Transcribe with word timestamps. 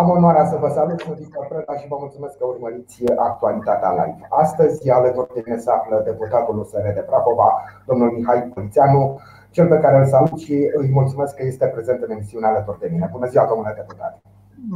Am 0.00 0.08
onoarea 0.10 0.46
să 0.52 0.56
vă 0.60 0.68
salut, 0.76 1.00
sunt 1.00 1.16
Victor 1.22 1.46
Preda 1.48 1.74
și 1.80 1.88
vă 1.92 1.96
mulțumesc 2.04 2.34
că 2.38 2.44
urmăriți 2.46 2.96
actualitatea 3.28 3.90
live. 3.98 4.26
Astăzi, 4.44 4.90
alături 4.90 5.34
de 5.34 5.42
mine 5.46 5.58
se 5.58 5.70
află 5.70 6.02
deputatul 6.10 6.58
USR 6.58 6.86
de 6.98 7.04
Prahova, 7.10 7.48
domnul 7.88 8.10
Mihai 8.16 8.50
Polițeanu, 8.54 9.20
cel 9.50 9.66
pe 9.68 9.78
care 9.84 9.96
îl 9.98 10.06
salut 10.14 10.38
și 10.44 10.54
îi 10.80 10.90
mulțumesc 10.98 11.34
că 11.34 11.42
este 11.46 11.66
prezent 11.66 12.02
în 12.02 12.10
emisiunea 12.10 12.48
alături 12.48 12.78
de 12.78 12.88
mine. 12.92 13.08
Bună 13.12 13.26
ziua, 13.26 13.46
domnule 13.50 13.74
deputat! 13.76 14.12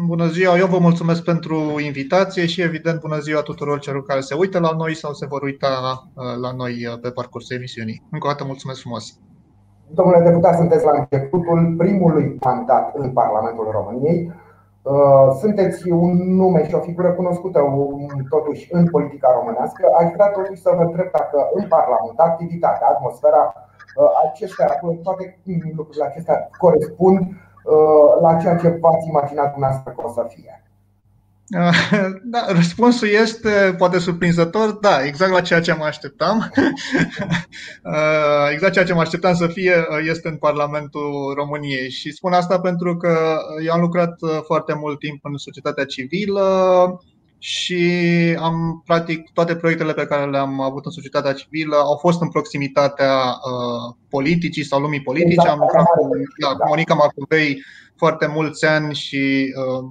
Bună 0.07 0.27
ziua, 0.27 0.57
eu 0.63 0.67
vă 0.67 0.79
mulțumesc 0.79 1.23
pentru 1.33 1.57
invitație 1.91 2.47
și 2.47 2.63
evident 2.63 3.01
bună 3.01 3.19
ziua 3.19 3.41
tuturor 3.41 3.79
celor 3.79 4.03
care 4.03 4.21
se 4.21 4.35
uită 4.35 4.59
la 4.59 4.73
noi 4.77 4.95
sau 4.95 5.13
se 5.13 5.27
vor 5.27 5.43
uita 5.43 5.75
uh, 6.15 6.25
la 6.45 6.53
noi 6.61 6.75
uh, 6.87 7.01
pe 7.03 7.11
parcursul 7.11 7.57
emisiunii. 7.57 8.03
Încă 8.11 8.27
o 8.27 8.31
dată 8.31 8.45
mulțumesc 8.45 8.81
frumos! 8.81 9.05
Domnule 9.99 10.21
deputat, 10.29 10.55
sunteți 10.57 10.85
la 10.85 10.95
începutul 10.99 11.75
primului 11.79 12.37
mandat 12.41 12.93
în 12.97 13.11
Parlamentul 13.11 13.69
României. 13.79 14.33
Uh, 14.93 15.29
sunteți 15.41 15.91
un 15.91 16.35
nume 16.41 16.67
și 16.69 16.75
o 16.75 16.87
figură 16.89 17.11
cunoscută 17.13 17.61
totuși 18.29 18.69
în 18.75 18.85
politica 18.91 19.29
românească. 19.39 19.83
Aș 19.99 20.13
vrea 20.13 20.27
totuși 20.27 20.61
să 20.61 20.71
vă 20.77 20.83
întreb 20.83 21.09
dacă 21.11 21.49
în 21.55 21.65
Parlament 21.69 22.19
activitatea, 22.19 22.87
atmosfera 22.87 23.43
acestea, 24.25 24.81
toate 25.03 25.39
lucrurile 25.77 26.05
acestea 26.05 26.49
corespund 26.59 27.21
Uh, 27.65 28.21
la 28.21 28.37
ceea 28.37 28.57
ce 28.57 28.69
v-ați 28.69 29.09
imaginat 29.09 29.51
dumneavoastră 29.53 29.93
că 29.93 30.03
o 30.07 30.11
să 30.13 30.25
fie? 30.29 30.64
Da, 32.25 32.47
răspunsul 32.49 33.09
este 33.09 33.75
poate 33.79 33.99
surprinzător, 33.99 34.73
da, 34.73 35.05
exact 35.05 35.33
la 35.33 35.41
ceea 35.41 35.61
ce 35.61 35.73
mă 35.73 35.85
așteptam. 35.85 36.39
Uh, 37.85 38.51
exact 38.53 38.73
ceea 38.73 38.85
ce 38.85 38.93
mă 38.93 39.01
așteptam 39.01 39.35
să 39.35 39.47
fie 39.47 39.77
uh, 39.77 39.99
este 40.09 40.29
în 40.29 40.37
Parlamentul 40.37 41.35
României 41.37 41.91
și 41.91 42.13
spun 42.13 42.33
asta 42.33 42.61
pentru 42.61 42.97
că 42.97 43.39
eu 43.65 43.73
am 43.73 43.81
lucrat 43.81 44.15
foarte 44.45 44.75
mult 44.75 44.99
timp 44.99 45.19
în 45.23 45.37
societatea 45.37 45.85
civilă, 45.85 46.45
și 47.39 47.85
am 48.39 48.83
practic 48.85 49.31
toate 49.33 49.57
proiectele 49.57 49.93
pe 49.93 50.07
care 50.07 50.31
le-am 50.31 50.61
avut 50.61 50.85
în 50.85 50.91
societatea 50.91 51.33
civilă 51.33 51.77
au 51.77 51.97
fost 51.97 52.21
în 52.21 52.29
proximitatea 52.29 53.15
uh, 53.17 53.97
politicii 54.09 54.65
sau 54.65 54.81
lumii 54.81 55.03
politice. 55.03 55.41
Exact. 55.41 55.51
Am 55.51 55.59
lucrat 55.59 55.85
cu, 55.85 56.09
da, 56.41 56.49
cu 56.49 56.69
Monica 56.69 56.95
Macovei 56.95 57.63
foarte 57.97 58.27
mulți 58.27 58.65
ani 58.65 58.95
și 58.95 59.55
uh, 59.57 59.85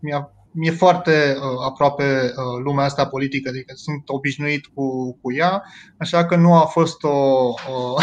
mi-a 0.00 0.30
mi-e 0.52 0.70
foarte 0.70 1.36
uh, 1.36 1.42
aproape 1.64 2.04
uh, 2.04 2.62
lumea 2.64 2.84
asta 2.84 3.06
politică, 3.06 3.48
adică 3.48 3.72
sunt 3.76 4.02
obișnuit 4.06 4.66
cu, 4.74 5.18
cu 5.20 5.32
ea, 5.32 5.62
așa 5.98 6.26
că 6.26 6.36
nu 6.36 6.54
a 6.54 6.64
fost 6.64 7.02
o, 7.02 7.08
o, 7.08 7.94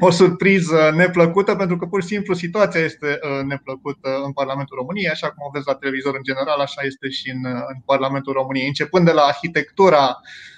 o 0.06 0.10
surpriză 0.10 0.92
neplăcută, 0.94 1.54
pentru 1.54 1.76
că 1.76 1.86
pur 1.86 2.02
și 2.02 2.08
simplu 2.08 2.34
situația 2.34 2.80
este 2.80 3.18
uh, 3.22 3.44
neplăcută 3.44 4.08
în 4.24 4.32
Parlamentul 4.32 4.76
României, 4.76 5.10
așa 5.10 5.28
cum 5.28 5.46
o 5.46 5.50
vezi 5.52 5.66
la 5.66 5.74
televizor 5.74 6.14
în 6.14 6.22
general, 6.22 6.58
așa 6.58 6.82
este 6.82 7.08
și 7.08 7.30
în, 7.30 7.44
în 7.44 7.80
Parlamentul 7.84 8.32
României, 8.32 8.66
începând 8.66 9.04
de 9.06 9.12
la 9.12 9.22
arhitectura 9.22 10.04
uh, 10.04 10.56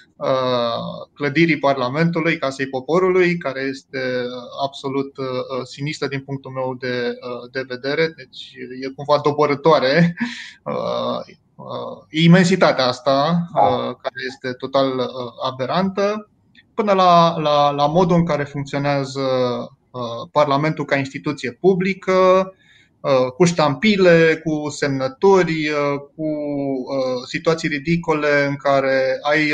clădirii 1.13 1.59
Parlamentului, 1.59 2.37
Casei 2.37 2.67
Poporului, 2.67 3.37
care 3.37 3.61
este 3.61 3.97
uh, 3.97 4.65
absolut 4.65 5.17
uh, 5.17 5.25
sinistră 5.63 6.07
din 6.07 6.19
punctul 6.19 6.51
meu 6.51 6.75
de, 6.79 7.13
de 7.51 7.65
vedere, 7.67 8.13
deci 8.15 8.53
e 8.81 8.93
cumva 8.95 9.19
doborătoare 9.23 10.15
imensitatea 12.25 12.87
asta, 12.87 13.47
care 14.01 14.15
este 14.27 14.53
total 14.53 15.09
aberantă, 15.51 16.29
până 16.73 16.93
la, 16.93 17.37
la, 17.37 17.69
la 17.71 17.87
modul 17.87 18.15
în 18.15 18.25
care 18.25 18.43
funcționează 18.43 19.21
Parlamentul 20.31 20.85
ca 20.85 20.95
instituție 20.95 21.51
publică, 21.51 22.11
Uh, 22.13 22.60
cu 23.37 23.43
ștampile, 23.43 24.41
cu 24.43 24.69
semnături, 24.69 25.69
uh, 25.69 25.99
cu 26.15 26.25
uh, 26.25 27.27
situații 27.27 27.69
ridicole 27.69 28.45
în 28.47 28.55
care 28.55 29.17
ai 29.21 29.53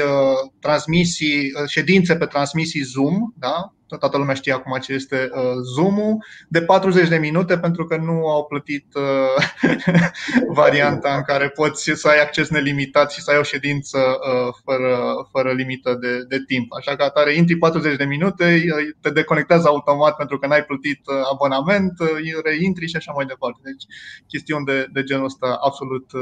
transmisii, 0.60 1.52
ședințe 1.68 2.16
pe 2.16 2.26
transmisii 2.26 2.82
Zoom, 2.82 3.34
da? 3.36 3.72
Toată 3.96 4.18
lumea 4.18 4.34
știe 4.34 4.54
acum 4.54 4.80
ce 4.80 4.94
este 4.94 5.30
uh, 5.34 5.42
Zoom-ul, 5.76 6.26
de 6.48 6.62
40 6.62 7.08
de 7.08 7.18
minute 7.18 7.58
pentru 7.58 7.86
că 7.86 7.98
nu 7.98 8.28
au 8.28 8.46
plătit 8.46 8.86
uh, 8.96 9.72
varianta 10.62 11.16
în 11.16 11.22
care 11.22 11.50
poți 11.50 11.92
să 11.94 12.08
ai 12.08 12.22
acces 12.22 12.50
nelimitat 12.50 13.12
și 13.12 13.22
să 13.22 13.32
ai 13.32 13.38
o 13.38 13.44
ședință 13.44 13.98
uh, 13.98 14.54
fără, 14.64 14.98
fără 15.32 15.52
limită 15.52 15.98
de, 16.02 16.24
de 16.28 16.44
timp. 16.48 16.74
Așa 16.74 16.96
că 16.96 17.04
atare 17.04 17.34
intri 17.34 17.58
40 17.58 17.98
de 17.98 18.06
minute, 18.06 18.64
te 19.02 19.10
deconectează 19.10 19.68
automat 19.68 20.16
pentru 20.16 20.40
că 20.40 20.48
n-ai 20.48 20.64
plătit 20.64 21.02
uh, 21.06 21.16
abonament, 21.32 22.00
uh, 22.00 22.42
reintri 22.44 22.88
și 22.88 22.96
așa 22.96 23.12
mai 23.16 23.26
departe. 23.26 23.60
Deci 23.64 23.84
chestiuni 24.28 24.66
de, 24.66 24.88
de 24.94 25.04
genul 25.04 25.26
ăsta 25.26 25.58
absolut 25.62 26.12
uh, 26.12 26.22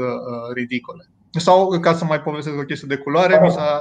ridicole. 0.54 1.10
Sau, 1.30 1.80
ca 1.80 1.94
să 1.94 2.04
mai 2.04 2.20
povestesc 2.20 2.56
o 2.56 2.62
chestie 2.62 2.88
de 2.88 2.96
culoare, 2.96 3.40
mi 3.42 3.50
s-a 3.50 3.80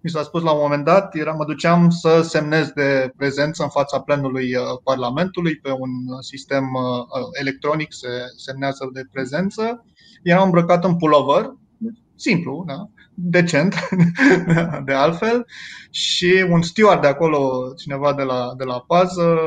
mi 0.00 0.10
s-a 0.10 0.22
spus 0.22 0.42
la 0.42 0.52
un 0.52 0.60
moment 0.60 0.84
dat, 0.84 1.14
era, 1.14 1.32
mă 1.32 1.44
duceam 1.44 1.90
să 1.90 2.20
semnez 2.22 2.68
de 2.68 3.12
prezență 3.16 3.62
în 3.62 3.68
fața 3.68 4.00
plenului 4.00 4.54
uh, 4.54 4.62
Parlamentului 4.84 5.56
pe 5.56 5.70
un 5.70 5.90
sistem 6.20 6.64
uh, 6.74 7.20
uh, 7.20 7.28
electronic, 7.40 7.92
se 7.92 8.08
semnează 8.36 8.90
de 8.92 9.02
prezență. 9.12 9.84
Eram 10.22 10.44
îmbrăcat 10.44 10.84
în 10.84 10.96
pullover, 10.96 11.54
simplu, 12.14 12.64
da? 12.66 12.88
Decent, 13.16 13.74
de 14.88 14.92
altfel, 14.92 15.46
și 15.90 16.46
un 16.50 16.62
steward 16.62 17.00
de 17.00 17.06
acolo, 17.06 17.72
cineva 17.76 18.12
de 18.14 18.22
la, 18.22 18.52
de 18.56 18.64
la 18.64 18.84
pază, 18.86 19.38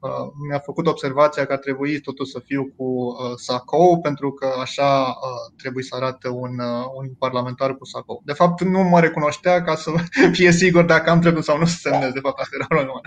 uh, 0.00 0.26
mi-a 0.48 0.58
făcut 0.58 0.86
observația 0.86 1.44
că 1.44 1.52
ar 1.52 1.58
trebui 1.58 2.00
totuși 2.00 2.30
să 2.30 2.38
fiu 2.44 2.72
cu 2.76 2.84
uh, 2.84 3.34
sacou, 3.36 3.98
pentru 4.00 4.30
că 4.32 4.46
așa 4.60 5.00
uh, 5.00 5.52
trebuie 5.56 5.84
să 5.84 5.96
arate 5.96 6.28
un, 6.28 6.54
un 6.98 7.06
parlamentar 7.18 7.76
cu 7.76 7.84
sacou. 7.84 8.22
De 8.24 8.32
fapt, 8.32 8.62
nu 8.62 8.82
mă 8.82 9.00
recunoștea 9.00 9.62
ca 9.62 9.74
să 9.74 9.90
fie 10.38 10.50
sigur 10.50 10.84
dacă 10.84 11.10
am 11.10 11.20
trebuit 11.20 11.44
sau 11.44 11.58
nu 11.58 11.64
să 11.64 11.76
semnez. 11.80 12.12
De 12.12 12.20
fapt, 12.22 12.38
asta 12.38 12.56
era 12.58 12.66
problema. 12.68 13.00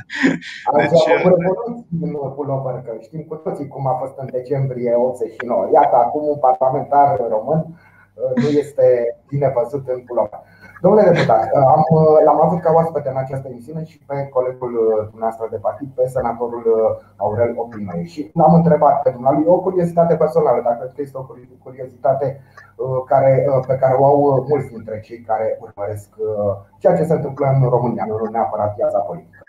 Deci, 0.77 0.89
că 2.85 2.91
știm 3.01 3.21
cu 3.27 3.35
toții 3.35 3.67
cum 3.67 3.87
a 3.87 3.93
fost 4.01 4.13
în 4.17 4.27
decembrie 4.31 4.93
89. 4.95 5.69
Iată, 5.73 5.95
acum 5.95 6.23
un 6.27 6.39
parlamentar 6.39 7.17
român 7.29 7.61
nu 8.41 8.47
este 8.63 8.85
bine 9.27 9.53
văzut 9.55 9.87
în 9.87 10.05
culoare. 10.05 10.39
Domnule 10.81 11.09
deputat, 11.09 11.43
am, 11.75 11.83
l-am 12.25 12.41
avut 12.41 12.59
ca 12.61 12.71
oaspete 12.73 13.09
în 13.09 13.17
această 13.17 13.47
emisiune 13.47 13.83
și 13.83 13.97
pe 14.07 14.27
colegul 14.35 14.73
dumneavoastră 15.09 15.47
de 15.51 15.57
partid, 15.67 15.89
pe 15.95 16.05
senatorul 16.07 16.65
Aurel 17.15 17.53
Opinoi. 17.55 18.05
Și 18.13 18.31
l-am 18.33 18.53
întrebat 18.53 19.01
pe 19.01 19.09
dumneavoastră, 19.09 19.51
o 19.51 19.59
curiozitate 19.59 20.15
personală, 20.15 20.61
dacă 20.63 20.77
cred 20.79 20.93
că 20.95 21.01
este 21.01 21.17
o 21.17 21.25
curiozitate 21.63 22.41
care, 23.05 23.33
pe 23.67 23.75
care 23.81 23.93
o 23.99 24.05
au 24.05 24.45
mulți 24.49 24.73
dintre 24.75 24.99
cei 24.99 25.19
care 25.29 25.57
urmăresc 25.61 26.09
ceea 26.81 26.95
ce 26.97 27.03
se 27.03 27.13
întâmplă 27.13 27.45
în 27.55 27.69
România, 27.69 28.05
nu 28.07 28.25
neapărat 28.31 28.75
viața 28.75 28.99
politică. 28.99 29.43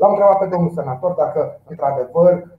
L-am 0.00 0.10
întrebat 0.10 0.38
pe 0.38 0.46
domnul 0.46 0.70
senator 0.70 1.12
dacă, 1.12 1.60
într-adevăr, 1.68 2.58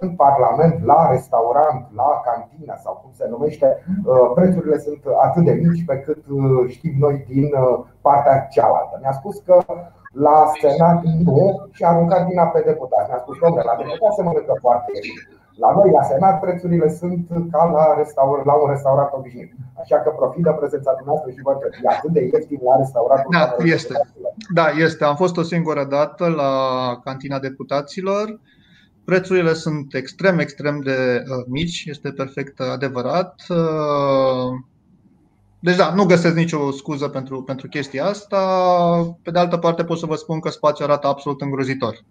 în 0.00 0.10
Parlament, 0.24 0.84
la 0.84 1.10
restaurant, 1.10 1.80
la 1.94 2.20
cantina 2.26 2.76
sau 2.84 2.94
cum 3.02 3.10
se 3.14 3.26
numește, 3.28 3.68
uh, 4.04 4.30
prețurile 4.34 4.78
sunt 4.78 5.02
atât 5.26 5.44
de 5.44 5.52
mici 5.52 5.84
pe 5.84 5.96
cât 5.98 6.22
uh, 6.28 6.68
știm 6.68 6.94
noi 6.98 7.24
din 7.28 7.44
uh, 7.44 7.78
partea 8.00 8.46
cealaltă. 8.54 8.98
Ne-a 9.00 9.12
spus 9.12 9.36
că 9.46 9.56
la 10.12 10.50
Senat 10.60 11.02
nu 11.02 11.68
și 11.72 11.82
a 11.84 11.88
aruncat 11.88 12.26
din 12.26 12.38
pe 12.52 12.62
deputat. 12.66 13.08
Ne-a 13.08 13.22
spus, 13.24 13.36
domnule, 13.38 13.64
la 13.70 13.76
deputat 13.82 14.12
se 14.14 14.22
mănâncă 14.22 14.54
foarte 14.60 14.92
la 15.64 15.70
noi, 15.72 15.90
la 15.90 16.02
Senat, 16.02 16.40
prețurile 16.40 16.88
sunt 17.00 17.26
ca 17.50 17.64
la, 17.76 17.94
restaur- 18.00 18.44
la 18.44 18.54
un 18.62 18.68
restaurant 18.70 19.10
obișnuit. 19.12 19.52
Așa 19.80 19.96
că 19.96 20.10
profită 20.10 20.50
prezența 20.60 20.92
dumneavoastră 20.98 21.30
și 21.30 21.40
vă 21.42 21.52
întreb, 21.52 21.72
e 21.84 21.94
atât 21.96 22.10
de 22.16 22.22
ieftin 22.32 22.60
la 22.68 22.76
restaurantul 22.76 23.30
Da, 23.32 23.56
este. 23.76 23.94
Da, 24.58 24.66
este. 24.86 25.04
Am 25.04 25.16
fost 25.16 25.36
o 25.36 25.42
singură 25.42 25.84
dată 25.84 26.24
la 26.28 26.52
cantina 27.04 27.38
deputaților 27.38 28.40
Prețurile 29.04 29.54
sunt 29.54 29.94
extrem, 29.94 30.38
extrem 30.38 30.80
de 30.80 31.22
uh, 31.22 31.44
mici, 31.48 31.84
este 31.86 32.10
perfect 32.10 32.60
adevărat. 32.60 33.42
Uh, 33.48 34.58
deci 35.60 35.76
da, 35.76 35.94
nu 35.94 36.04
găsesc 36.04 36.34
nicio 36.34 36.70
scuză 36.70 37.08
pentru, 37.08 37.42
pentru 37.42 37.68
chestia 37.68 38.04
asta. 38.04 38.38
Pe 39.22 39.30
de 39.30 39.38
altă 39.38 39.56
parte 39.56 39.84
pot 39.84 39.98
să 39.98 40.06
vă 40.06 40.14
spun 40.14 40.40
că 40.40 40.48
spațiul 40.48 40.88
arată 40.88 41.06
absolut 41.06 41.40
îngrozitor. 41.40 42.04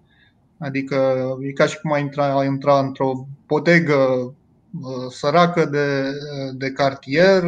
Adică 0.60 1.20
e 1.42 1.52
ca 1.52 1.66
și 1.66 1.80
cum 1.80 1.92
ai 1.92 2.02
intra, 2.02 2.40
ai 2.40 2.48
intra 2.48 2.80
într-o 2.80 3.28
bodegă 3.48 3.96
uh, 3.96 5.12
săracă 5.12 5.66
de, 5.66 6.12
de 6.54 6.72
cartier, 6.72 7.44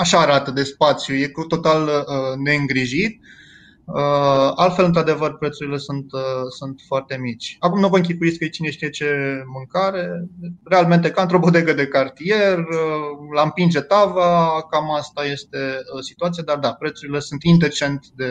așa 0.00 0.20
arată 0.20 0.50
de 0.50 0.62
spațiu, 0.62 1.14
e 1.14 1.26
cu 1.26 1.42
total 1.44 2.06
neîngrijit. 2.44 3.20
Uh, 3.86 4.52
altfel, 4.54 4.84
într-adevăr, 4.84 5.38
prețurile 5.38 5.76
sunt, 5.76 6.12
uh, 6.12 6.20
sunt 6.58 6.80
foarte 6.86 7.16
mici. 7.20 7.56
Acum 7.60 7.80
nu 7.80 7.88
vă 7.88 7.96
închipuiți 7.96 8.38
că 8.38 8.44
e 8.44 8.48
cine 8.48 8.70
știe 8.70 8.90
ce 8.90 9.06
mâncare. 9.46 10.28
Realmente, 10.64 11.10
ca 11.10 11.22
într-o 11.22 11.38
bodegă 11.38 11.72
de 11.72 11.86
cartier, 11.86 12.58
uh, 12.58 13.34
la 13.34 13.42
împinge 13.42 13.80
tava, 13.80 14.62
cam 14.70 14.90
asta 14.90 15.24
este 15.24 15.58
situația, 16.00 16.42
dar 16.42 16.58
da, 16.58 16.72
prețurile 16.72 17.18
sunt 17.18 17.42
indecent 17.42 18.06
de, 18.16 18.30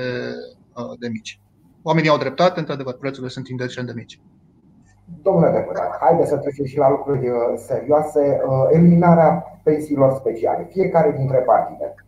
de 1.00 1.08
mici. 1.08 1.40
Oamenii 1.84 2.10
au 2.10 2.18
dreptate, 2.18 2.60
într-adevăr, 2.60 2.98
prețurile 2.98 3.30
sunt 3.30 3.48
indecent 3.48 3.88
de 3.88 3.94
mici. 3.96 4.20
Domnule 5.22 5.52
deputat, 5.52 5.98
haideți 6.00 6.30
să 6.30 6.38
trecem 6.38 6.66
și 6.66 6.78
la 6.78 6.90
lucruri 6.90 7.32
serioase. 7.56 8.42
Eliminarea 8.72 9.60
pensiilor 9.64 10.18
speciale. 10.20 10.68
Fiecare 10.72 11.16
dintre 11.18 11.38
partide 11.38 11.86
a 11.86 12.05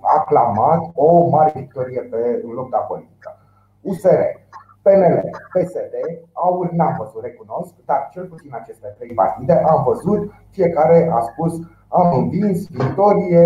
aclamat 0.00 0.90
o 0.94 1.28
mare 1.28 1.52
victorie 1.54 2.00
pe 2.00 2.42
lupta 2.54 2.78
politică. 2.78 3.36
USR, 3.80 4.20
PNL, 4.82 5.30
PSD 5.52 5.94
au, 6.32 6.68
n-am 6.72 6.96
văzut, 6.98 7.22
recunosc, 7.22 7.74
dar 7.84 8.08
cel 8.12 8.24
puțin 8.24 8.50
aceste 8.54 8.94
trei 8.98 9.14
partide 9.14 9.52
am 9.52 9.82
văzut, 9.84 10.32
fiecare 10.50 11.10
a 11.12 11.20
spus 11.20 11.60
am 11.88 12.18
învins, 12.18 12.68
victorie, 12.68 13.44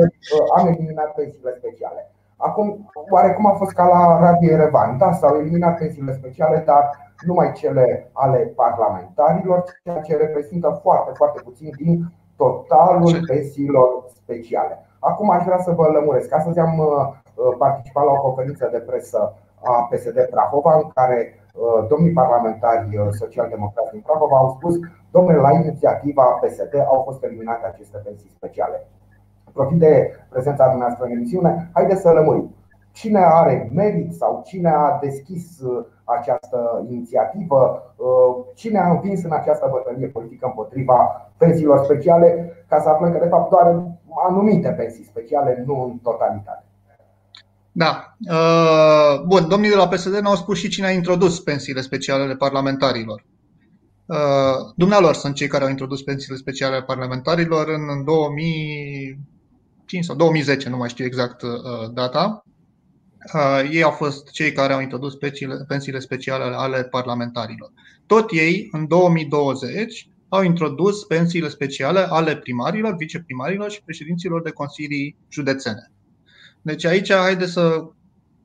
am 0.57 0.67
eliminat 0.67 1.15
pensiile 1.15 1.55
speciale. 1.59 2.11
Acum, 2.37 2.91
oarecum 3.11 3.47
a 3.47 3.53
fost 3.53 3.73
ca 3.73 3.87
la 3.87 4.19
Radio 4.21 4.53
Erevan. 4.53 4.99
Da, 4.99 5.13
s-au 5.13 5.37
eliminat 5.39 5.79
pensiile 5.79 6.13
speciale, 6.13 6.63
dar 6.67 6.91
numai 7.27 7.53
cele 7.53 8.11
ale 8.13 8.39
parlamentarilor, 8.39 9.65
ceea 9.85 10.01
ce 10.01 10.17
reprezintă 10.17 10.79
foarte, 10.83 11.11
foarte 11.15 11.41
puțin 11.45 11.71
din 11.77 12.13
totalul 12.37 13.25
pensiilor 13.27 14.05
speciale. 14.09 14.86
Acum 15.11 15.31
aș 15.31 15.43
vrea 15.45 15.59
să 15.67 15.71
vă 15.71 15.87
lămuresc. 15.97 16.33
Astăzi 16.33 16.59
am 16.59 16.79
uh, 16.79 17.57
participat 17.59 18.05
la 18.05 18.13
o 18.13 18.21
conferință 18.27 18.69
de 18.73 18.79
presă 18.79 19.21
a 19.63 19.73
PSD 19.91 20.19
Prahova, 20.31 20.73
în 20.75 20.89
care 20.95 21.19
uh, 21.29 21.87
domnii 21.89 22.13
parlamentari 22.13 22.97
uh, 22.97 23.07
social-democrați 23.11 23.93
din 23.93 24.01
Prahova 24.07 24.37
au 24.39 24.51
spus 24.57 24.75
Domnule, 25.11 25.37
la 25.37 25.53
inițiativa 25.53 26.25
PSD 26.41 26.75
au 26.93 27.03
fost 27.07 27.25
eliminate 27.25 27.67
aceste 27.67 27.99
pensii 28.05 28.35
speciale. 28.37 28.87
Profit 29.53 29.79
de 29.79 29.93
prezența 30.29 30.69
dumneavoastră 30.69 31.05
în 31.05 31.11
emisiune, 31.11 31.71
haideți 31.73 32.01
să 32.01 32.11
lămurim. 32.11 32.55
Cine 32.97 33.19
are 33.19 33.71
merit 33.75 34.13
sau 34.13 34.43
cine 34.47 34.69
a 34.69 34.99
deschis 35.03 35.45
această 36.05 36.87
inițiativă, 36.91 37.95
cine 38.55 38.79
a 38.79 38.91
învins 38.91 39.23
în 39.23 39.33
această 39.33 39.69
bătălie 39.73 40.07
politică 40.07 40.47
împotriva 40.47 41.31
pensiilor 41.37 41.85
speciale, 41.85 42.53
ca 42.69 42.81
să 42.81 42.89
aflăm 42.89 43.13
că 43.13 43.19
de 43.19 43.29
fapt 43.29 43.51
doar 43.51 43.83
anumite 44.29 44.69
pensii 44.69 45.05
speciale, 45.05 45.63
nu 45.67 45.83
în 45.83 45.99
totalitate. 46.03 46.65
Da. 47.73 48.17
Uh, 48.31 49.23
bun, 49.27 49.49
domnii 49.49 49.71
de 49.71 49.77
la 49.77 49.89
PSD 49.89 50.19
ne-au 50.19 50.35
spus 50.35 50.59
și 50.59 50.69
cine 50.69 50.87
a 50.87 50.91
introdus 50.91 51.41
pensiile 51.41 51.81
speciale 51.81 52.23
ale 52.23 52.37
parlamentarilor. 52.37 53.25
Uh, 54.07 54.17
dumnealor 54.77 55.15
sunt 55.15 55.35
cei 55.35 55.49
care 55.49 55.65
au 55.65 55.71
introdus 55.71 56.03
pensiile 56.03 56.37
speciale 56.37 56.75
ale 56.75 56.85
parlamentarilor 56.85 57.69
în 57.69 58.05
2005 58.05 60.05
sau 60.05 60.17
2010, 60.17 60.69
nu 60.69 60.77
mai 60.77 60.89
știu 60.89 61.05
exact 61.05 61.43
uh, 61.43 61.51
data. 61.93 62.41
Ei 63.71 63.83
au 63.83 63.91
fost 63.91 64.31
cei 64.31 64.53
care 64.53 64.73
au 64.73 64.81
introdus 64.81 65.15
pensiile 65.69 65.99
speciale 65.99 66.45
ale 66.57 66.85
parlamentarilor. 66.85 67.73
Tot 68.07 68.31
ei, 68.33 68.69
în 68.73 68.87
2020, 68.89 70.09
au 70.29 70.43
introdus 70.43 71.05
pensiile 71.05 71.49
speciale 71.49 71.99
ale 71.99 72.37
primarilor, 72.37 72.97
viceprimarilor 72.97 73.71
și 73.71 73.83
președinților 73.85 74.43
de 74.43 74.51
consilii 74.51 75.17
județene. 75.29 75.91
Deci 76.63 76.85
aici 76.85 77.13
haideți 77.13 77.53
să 77.53 77.85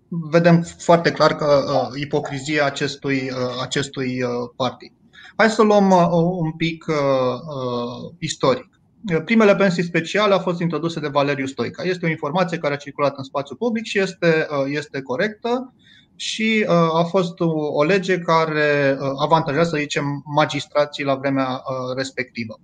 vedem 0.08 0.62
foarte 0.62 1.12
clar 1.12 1.36
că 1.36 1.64
uh, 1.68 2.02
ipocrizia 2.02 2.66
acestui, 2.66 3.16
uh, 3.16 3.62
acestui 3.62 4.24
uh, 4.24 4.30
partid. 4.56 4.92
Hai 5.36 5.50
să 5.50 5.62
luăm 5.62 5.90
uh, 5.90 6.08
un 6.40 6.52
pic 6.52 6.86
uh, 6.88 6.96
uh, 6.96 8.14
istoric. 8.20 8.81
Primele 9.26 9.56
pensii 9.56 9.84
speciale 9.84 10.34
au 10.34 10.40
fost 10.40 10.60
introduse 10.60 11.00
de 11.00 11.08
Valeriu 11.08 11.46
Stoica. 11.46 11.84
Este 11.84 12.06
o 12.06 12.10
informație 12.10 12.58
care 12.58 12.74
a 12.74 12.78
circulat 12.78 13.18
în 13.18 13.24
spațiu 13.24 13.56
public 13.56 13.86
și 13.86 14.00
este, 14.00 14.48
uh, 14.50 14.64
este 14.68 15.02
corectă 15.02 15.74
și 16.22 16.66
uh, 16.68 16.74
a 16.74 17.04
fost 17.04 17.34
o 17.74 17.84
lege 17.84 18.20
care 18.20 18.98
uh, 19.00 19.10
avantajează, 19.22 19.70
să 19.70 19.78
zicem, 19.78 20.24
magistrații 20.36 21.04
la 21.04 21.16
vremea 21.16 21.48
uh, 21.48 21.96
respectivă. 21.96 22.60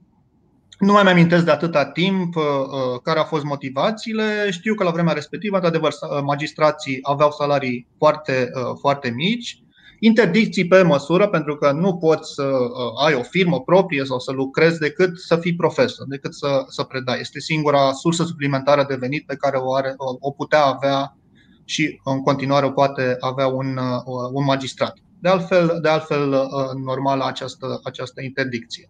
Nu 0.80 0.92
mai 0.92 1.04
mi-amintesc 1.04 1.46
de 1.46 1.52
atâta 1.52 1.86
timp 1.86 2.36
care 3.04 3.20
au 3.20 3.26
fost 3.26 3.44
motivațiile. 3.44 4.50
Știu 4.52 4.76
că 4.76 4.84
la 4.84 4.92
vremea 4.92 5.14
respectivă, 5.14 5.56
într-adevăr, 5.56 5.94
magistrații 6.24 7.00
aveau 7.02 7.32
salarii 7.32 7.88
foarte, 7.98 8.50
foarte 8.80 9.10
mici, 9.10 9.62
interdicții 10.00 10.68
pe 10.68 10.82
măsură, 10.82 11.28
pentru 11.28 11.56
că 11.56 11.72
nu 11.72 11.98
poți 11.98 12.34
să 12.34 12.52
ai 13.06 13.14
o 13.14 13.22
firmă 13.22 13.62
proprie 13.62 14.04
sau 14.06 14.20
să 14.20 14.32
lucrezi 14.32 14.80
decât 14.80 15.20
să 15.20 15.36
fii 15.36 15.56
profesor, 15.56 16.08
decât 16.08 16.34
să, 16.34 16.66
să 16.68 16.84
predai. 16.84 17.20
Este 17.20 17.40
singura 17.40 17.92
sursă 17.92 18.24
suplimentară 18.24 18.86
de 18.88 18.96
venit 18.96 19.26
pe 19.26 19.36
care 19.36 19.58
o, 19.58 19.74
are, 19.76 19.94
o 20.20 20.32
putea 20.32 20.66
avea 20.66 21.18
și 21.66 22.00
în 22.04 22.22
continuare 22.22 22.66
o 22.66 22.72
poate 22.72 23.16
avea 23.20 23.48
un, 23.48 23.78
uh, 23.78 24.30
un 24.32 24.44
magistrat. 24.44 24.94
De 25.20 25.30
altfel, 25.30 25.80
de 25.82 25.90
altfel 25.90 26.32
uh, 26.32 26.84
normală 26.86 27.26
această, 27.26 27.80
această 27.84 28.22
interdicție. 28.22 28.90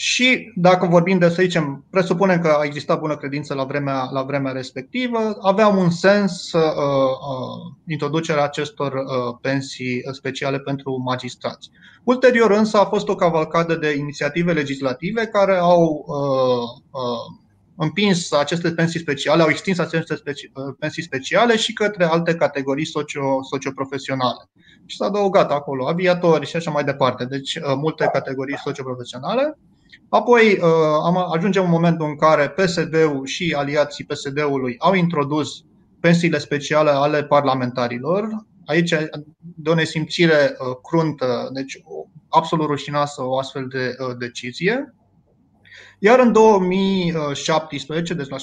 Și 0.00 0.52
dacă 0.54 0.86
vorbim 0.86 1.18
de, 1.18 1.28
să 1.28 1.42
zicem, 1.42 1.84
presupunem 1.90 2.40
că 2.40 2.48
a 2.48 2.64
existat 2.64 2.98
bună 2.98 3.16
credință 3.16 3.54
la 3.54 3.64
vremea, 3.64 4.08
la 4.12 4.22
vremea 4.22 4.52
respectivă, 4.52 5.36
avea 5.40 5.66
un 5.66 5.90
sens 5.90 6.52
uh, 6.52 6.62
uh, 6.62 7.74
introducerea 7.86 8.44
acestor 8.44 8.92
uh, 8.92 9.36
pensii 9.40 10.02
speciale 10.12 10.58
pentru 10.58 11.02
magistrați. 11.04 11.70
Ulterior 12.04 12.50
însă 12.50 12.76
a 12.78 12.84
fost 12.84 13.08
o 13.08 13.14
cavalcadă 13.14 13.74
de 13.74 13.96
inițiative 13.96 14.52
legislative 14.52 15.26
care 15.26 15.56
au 15.56 16.04
uh, 16.06 17.00
uh, 17.00 17.36
împins 17.76 18.32
aceste 18.32 18.70
pensii 18.70 19.00
speciale, 19.00 19.42
au 19.42 19.48
extins 19.48 19.78
aceste 19.78 20.14
speci- 20.14 20.50
uh, 20.54 20.74
pensii 20.78 21.02
speciale 21.02 21.56
și 21.56 21.72
către 21.72 22.04
alte 22.04 22.34
categorii 22.34 22.86
socio, 22.86 23.42
socioprofesionale. 23.50 24.48
Și 24.86 24.96
s-a 24.96 25.04
adăugat 25.04 25.50
acolo 25.50 25.88
aviatori 25.88 26.46
și 26.46 26.56
așa 26.56 26.70
mai 26.70 26.84
departe, 26.84 27.24
deci 27.24 27.54
uh, 27.54 27.62
multe 27.76 28.10
categorii 28.12 28.58
socioprofesionale. 28.64 29.58
Apoi 30.08 30.52
uh, 30.52 31.32
ajungem 31.34 31.64
în 31.64 31.70
momentul 31.70 32.06
în 32.06 32.16
care 32.16 32.48
PSD-ul 32.48 33.26
și 33.26 33.54
aliații 33.56 34.04
PSD-ului 34.04 34.76
au 34.78 34.94
introdus 34.94 35.64
pensiile 36.00 36.38
speciale 36.38 36.90
ale 36.90 37.24
parlamentarilor. 37.24 38.46
Aici, 38.66 38.94
de 39.38 39.70
o 39.70 39.74
nesimțire 39.74 40.56
cruntă, 40.82 41.48
deci 41.52 41.82
absolut 42.28 42.66
rușinoasă 42.66 43.22
o 43.22 43.38
astfel 43.38 43.66
de 43.66 43.96
decizie. 44.18 44.94
Iar 45.98 46.18
în 46.18 46.32
2017, 46.32 48.14
deci 48.14 48.28
la 48.28 48.36
7-8 48.36 48.40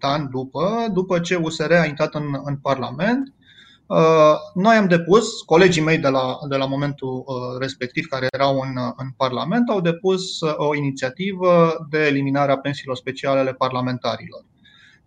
ani 0.00 0.28
după, 0.28 0.86
după 0.92 1.18
ce 1.18 1.34
USR 1.34 1.72
a 1.72 1.84
intrat 1.84 2.14
în, 2.14 2.24
în 2.44 2.56
Parlament, 2.56 3.28
uh, 3.28 3.37
noi 4.54 4.76
am 4.76 4.86
depus, 4.86 5.42
colegii 5.46 5.82
mei 5.82 5.98
de 5.98 6.08
la, 6.08 6.38
de 6.48 6.56
la 6.56 6.66
momentul 6.66 7.24
uh, 7.26 7.58
respectiv 7.60 8.06
care 8.06 8.26
erau 8.30 8.60
în, 8.60 8.76
în 8.96 9.06
Parlament, 9.16 9.68
au 9.68 9.80
depus 9.80 10.40
uh, 10.40 10.54
o 10.56 10.74
inițiativă 10.74 11.86
de 11.90 12.06
eliminare 12.06 12.52
a 12.52 12.58
pensiilor 12.58 12.96
speciale 12.96 13.38
ale 13.38 13.52
parlamentarilor. 13.52 14.44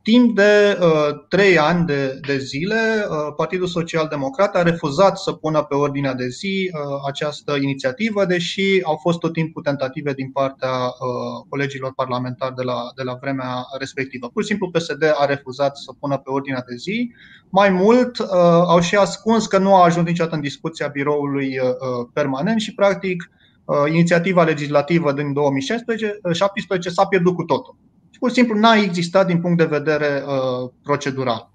Timp 0.03 0.36
de 0.36 0.77
uh, 0.81 1.25
trei 1.29 1.58
ani 1.58 1.86
de, 1.86 2.20
de 2.27 2.38
zile, 2.38 3.05
uh, 3.10 3.34
Partidul 3.36 3.67
Social 3.67 4.08
Democrat 4.10 4.55
a 4.55 4.62
refuzat 4.62 5.17
să 5.17 5.31
pună 5.31 5.63
pe 5.63 5.75
ordinea 5.75 6.13
de 6.13 6.27
zi 6.27 6.72
uh, 6.74 6.79
această 7.08 7.55
inițiativă, 7.62 8.25
deși 8.25 8.79
au 8.84 8.96
fost 9.01 9.20
tot 9.20 9.34
timpul 9.34 9.62
tentative 9.62 10.13
din 10.13 10.31
partea 10.31 10.70
uh, 10.70 11.46
colegilor 11.50 11.93
parlamentari 11.93 12.55
de 12.55 12.62
la, 12.62 12.91
de 12.96 13.03
la 13.03 13.17
vremea 13.22 13.65
respectivă. 13.79 14.29
Pur 14.29 14.41
și 14.41 14.48
simplu 14.48 14.70
PSD 14.70 15.03
a 15.15 15.25
refuzat 15.25 15.77
să 15.77 15.91
pună 16.00 16.17
pe 16.17 16.29
ordinea 16.29 16.63
de 16.67 16.75
zi. 16.75 17.12
Mai 17.50 17.70
mult, 17.70 18.20
uh, 18.20 18.27
au 18.67 18.79
și 18.79 18.96
ascuns 18.96 19.48
că 19.48 19.58
nu 19.58 19.75
a 19.75 19.84
ajuns 19.84 20.08
niciodată 20.08 20.36
în 20.36 20.41
discuția 20.41 20.88
biroului 20.88 21.60
uh, 21.60 22.08
permanent 22.13 22.60
și, 22.60 22.74
practic, 22.74 23.31
uh, 23.65 23.75
inițiativa 23.89 24.43
legislativă 24.43 25.13
din 25.13 25.34
2017 25.34 26.89
s-a 26.89 27.05
pierdut 27.05 27.36
cu 27.36 27.43
totul 27.43 27.75
pur 28.22 28.30
și 28.30 28.36
simplu 28.36 28.60
n-a 28.60 28.75
existat 28.75 29.28
din 29.28 29.42
punct 29.42 29.58
de 29.58 29.66
vedere 29.66 30.24
uh, 30.25 30.70
procedural. 30.84 31.51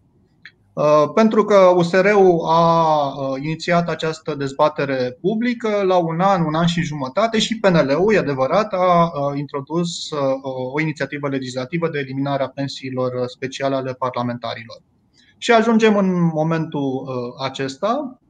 Uh, 0.72 1.10
pentru 1.14 1.44
că 1.44 1.72
USR-ul 1.76 2.40
a 2.46 3.06
uh, 3.06 3.42
inițiat 3.42 3.88
această 3.88 4.34
dezbatere 4.34 5.18
publică 5.20 5.82
la 5.82 5.96
un 5.96 6.20
an, 6.20 6.44
un 6.44 6.54
an 6.54 6.66
și 6.66 6.82
jumătate 6.82 7.38
și 7.38 7.58
PNL-ul, 7.58 8.14
e 8.14 8.18
adevărat, 8.18 8.72
a 8.72 9.10
introdus 9.34 10.10
o 10.74 10.80
inițiativă 10.80 11.28
legislativă 11.28 11.88
de 11.88 11.98
eliminare 11.98 12.42
a 12.42 12.48
pensiilor 12.48 13.12
speciale 13.26 13.74
ale 13.74 13.92
parlamentarilor. 13.92 14.82
Și 15.38 15.52
ajungem 15.52 15.96
în 15.96 16.30
momentul 16.34 17.06
acesta 17.42 18.20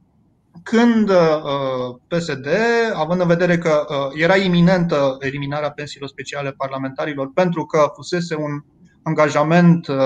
când 0.63 1.09
uh, 1.09 1.97
PSD, 2.09 2.47
având 2.95 3.21
în 3.21 3.27
vedere 3.27 3.59
că 3.59 3.87
uh, 3.89 4.23
era 4.23 4.37
iminentă 4.37 5.17
eliminarea 5.21 5.71
pensiilor 5.71 6.09
speciale 6.09 6.51
parlamentarilor 6.51 7.31
pentru 7.35 7.65
că 7.65 7.91
fusese 7.95 8.35
un 8.35 8.65
angajament 9.03 9.87
uh, 9.87 9.97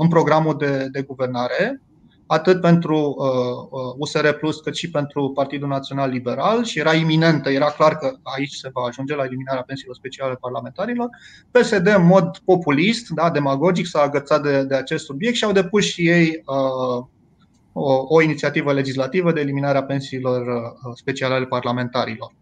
în 0.00 0.08
programul 0.08 0.56
de, 0.56 0.88
de 0.92 1.02
guvernare, 1.02 1.80
atât 2.26 2.60
pentru 2.60 3.16
USR 3.98 4.28
Plus 4.28 4.60
cât 4.60 4.76
și 4.76 4.90
pentru 4.90 5.30
Partidul 5.34 5.68
Național 5.68 6.10
Liberal 6.10 6.64
și 6.64 6.78
era 6.78 6.94
iminentă, 6.94 7.50
era 7.50 7.66
clar 7.70 7.96
că 7.96 8.12
aici 8.22 8.54
se 8.54 8.70
va 8.72 8.82
ajunge 8.86 9.14
la 9.14 9.24
eliminarea 9.24 9.62
pensiilor 9.62 9.94
speciale 9.94 10.34
parlamentarilor. 10.34 11.08
PSD 11.50 11.86
în 11.86 12.06
mod 12.06 12.38
populist, 12.44 13.08
da, 13.08 13.30
demagogic 13.30 13.86
s-a 13.86 14.00
agățat 14.00 14.42
de, 14.42 14.64
de 14.64 14.74
acest 14.74 15.04
subiect 15.04 15.36
și 15.36 15.44
au 15.44 15.52
depus 15.52 15.84
și 15.84 16.08
ei 16.08 16.42
uh, 16.46 17.06
o, 17.72 18.04
o 18.08 18.22
inițiativă 18.22 18.72
legislativă 18.72 19.32
de 19.32 19.40
eliminare 19.40 19.78
a 19.78 19.84
pensiilor 19.84 20.40
uh, 20.40 20.92
speciale 20.94 21.34
ale 21.34 21.46
parlamentarilor. 21.46 22.32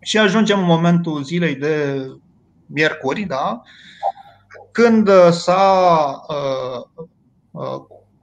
Și 0.00 0.18
ajungem 0.18 0.58
în 0.58 0.64
momentul 0.64 1.22
zilei 1.22 1.54
de 1.54 2.06
miercuri, 2.66 3.22
da, 3.22 3.62
când 4.72 5.10
s-a 5.30 6.20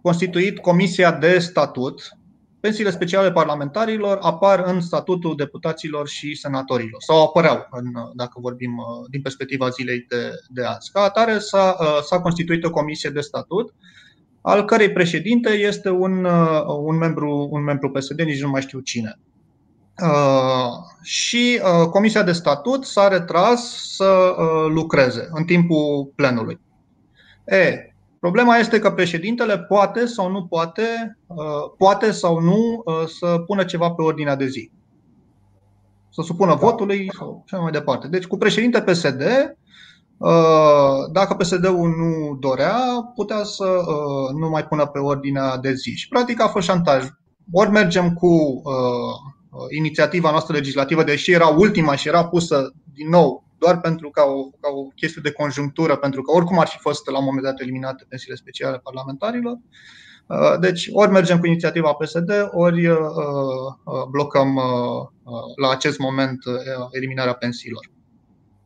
constituit 0.01 0.59
Comisia 0.59 1.12
de 1.12 1.39
Statut, 1.39 2.17
pensiile 2.59 2.89
speciale 2.89 3.31
parlamentarilor 3.31 4.17
apar 4.21 4.63
în 4.65 4.81
statutul 4.81 5.35
deputaților 5.35 6.07
și 6.07 6.35
senatorilor, 6.35 7.01
sau 7.01 7.23
apăreau, 7.23 7.67
în, 7.71 7.85
dacă 8.13 8.39
vorbim 8.39 8.75
din 9.09 9.21
perspectiva 9.21 9.69
zilei 9.69 10.05
de, 10.09 10.31
de 10.50 10.63
azi. 10.65 10.91
Ca 10.91 11.01
atare 11.01 11.39
s-a, 11.39 11.77
s-a 12.03 12.21
constituit 12.21 12.63
o 12.63 12.69
comisie 12.69 13.09
de 13.09 13.21
statut, 13.21 13.73
al 14.45 14.65
cărei 14.65 14.91
președinte 14.91 15.50
este 15.50 15.89
un, 15.89 16.27
un, 16.77 16.97
membru, 16.97 17.47
un 17.51 17.63
membru 17.63 17.89
PSD, 17.89 18.21
nici 18.21 18.41
nu 18.41 18.50
mai 18.50 18.62
știu 18.62 18.79
cine. 18.79 19.19
Uh, 20.01 20.71
și 21.01 21.62
uh, 21.63 21.88
Comisia 21.89 22.23
de 22.23 22.31
Statut 22.31 22.85
s-a 22.85 23.07
retras 23.07 23.93
să 23.95 24.35
uh, 24.38 24.71
lucreze 24.73 25.27
în 25.31 25.43
timpul 25.43 26.12
plenului. 26.15 26.59
E, 27.45 27.93
problema 28.19 28.57
este 28.57 28.79
că 28.79 28.91
președintele 28.91 29.59
poate 29.59 30.05
sau 30.05 30.31
nu 30.31 30.45
poate, 30.45 31.17
poate 31.77 32.12
sau 32.12 32.39
nu 32.39 32.83
să 33.19 33.43
pună 33.47 33.63
ceva 33.63 33.91
pe 33.91 34.01
ordinea 34.01 34.35
de 34.35 34.47
zi. 34.47 34.71
Să 36.09 36.21
supună 36.21 36.55
votului 36.55 37.12
sau 37.17 37.43
așa 37.45 37.57
mai 37.57 37.71
departe. 37.71 38.07
Deci 38.07 38.25
cu 38.25 38.38
președinte 38.38 38.81
PSD, 38.81 39.21
dacă 41.12 41.34
PSD-ul 41.34 41.89
nu 41.89 42.36
dorea, 42.39 42.75
putea 43.15 43.43
să 43.43 43.65
nu 44.39 44.50
mai 44.50 44.65
pună 44.65 44.86
pe 44.86 45.00
ordinea 45.00 45.58
de 45.58 45.74
zi. 45.74 45.96
Și 45.96 46.08
practic 46.08 46.41
a 46.41 46.48
fost 46.48 46.65
șantaj. 46.65 47.08
Ori 47.51 47.70
mergem 47.70 48.13
cu 48.13 48.62
Uh, 49.53 49.65
inițiativa 49.77 50.32
noastră 50.32 50.53
legislativă, 50.53 51.03
deși 51.03 51.32
era 51.32 51.48
ultima 51.48 51.96
și 51.96 52.08
era 52.08 52.25
pusă 52.27 52.74
din 52.93 53.10
nou 53.10 53.43
doar 53.58 53.79
pentru 53.79 54.10
ca 54.10 54.24
o, 54.24 54.43
ca 54.43 54.70
o 54.70 54.84
chestie 54.96 55.22
de 55.24 55.32
conjunctură, 55.32 55.96
pentru 55.96 56.22
că 56.22 56.32
oricum 56.32 56.60
ar 56.60 56.67
fi 56.67 56.77
fost 56.77 57.10
la 57.10 57.17
un 57.17 57.24
moment 57.24 57.43
dat 57.43 57.60
eliminate 57.60 58.05
pensiile 58.10 58.36
speciale 58.36 58.77
parlamentarilor. 58.77 59.58
Uh, 60.27 60.60
deci 60.60 60.89
ori 60.91 61.12
mergem 61.12 61.39
cu 61.39 61.46
inițiativa 61.46 61.93
PSD, 61.93 62.32
ori 62.51 62.88
uh, 62.88 62.98
blocăm 64.12 64.60
la 65.62 65.70
acest 65.70 65.98
moment 65.98 66.38
eliminarea 66.91 67.34
pensiilor. 67.34 67.89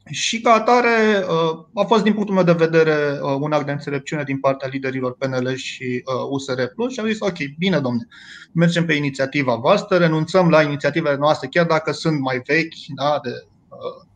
Și 0.10 0.42
ca 0.42 0.54
atare 0.54 1.26
a 1.74 1.84
fost 1.84 2.04
din 2.04 2.14
punctul 2.14 2.36
meu 2.36 2.44
de 2.44 2.52
vedere 2.52 3.20
un 3.40 3.52
act 3.52 3.66
de 3.66 3.72
înțelepciune 3.72 4.24
din 4.24 4.40
partea 4.40 4.68
liderilor 4.72 5.16
PNL 5.18 5.56
și 5.56 6.04
USR 6.30 6.64
Plus 6.76 6.94
și 6.94 7.00
am 7.00 7.08
zis 7.08 7.20
ok, 7.20 7.38
bine 7.58 7.80
domne, 7.80 8.08
mergem 8.52 8.86
pe 8.86 8.94
inițiativa 8.94 9.56
voastră, 9.56 9.98
renunțăm 9.98 10.50
la 10.50 10.62
inițiativele 10.62 11.16
noastre, 11.16 11.48
chiar 11.48 11.66
dacă 11.66 11.92
sunt 11.92 12.20
mai 12.20 12.42
vechi, 12.46 12.96
da, 12.96 13.20
de 13.24 13.48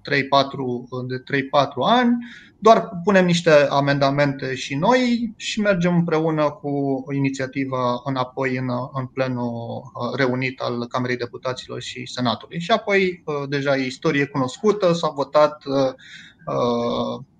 3-4, 0.10 0.22
de 1.08 1.18
3-4 1.18 1.44
ani, 1.86 2.18
doar 2.62 2.90
punem 3.04 3.26
niște 3.26 3.52
amendamente 3.70 4.56
și 4.56 4.76
noi 4.76 5.34
și 5.36 5.60
mergem 5.60 5.96
împreună 5.96 6.50
cu 6.50 7.04
inițiativa 7.14 8.02
înapoi 8.04 8.58
în, 8.58 8.70
în 8.94 9.06
plenul 9.06 9.82
reunit 10.16 10.60
al 10.60 10.88
Camerei 10.88 11.18
Deputaților 11.18 11.82
și 11.82 12.06
Senatului. 12.06 12.60
Și 12.60 12.72
apoi, 12.72 13.24
deja 13.50 13.76
e 13.78 13.86
istorie 13.86 14.26
cunoscută, 14.26 14.94
s-a 14.94 15.10
votat 15.10 15.64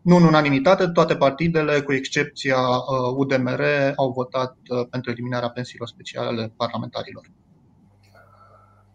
nu 0.02 0.16
în 0.16 0.24
unanimitate, 0.24 0.88
toate 0.88 1.16
partidele, 1.16 1.82
cu 1.82 1.94
excepția 1.94 2.58
UDMR, 3.16 3.62
au 3.96 4.12
votat 4.12 4.58
pentru 4.90 5.12
eliminarea 5.12 5.50
pensiilor 5.50 5.88
speciale 5.88 6.28
ale 6.28 6.54
parlamentarilor. 6.58 7.26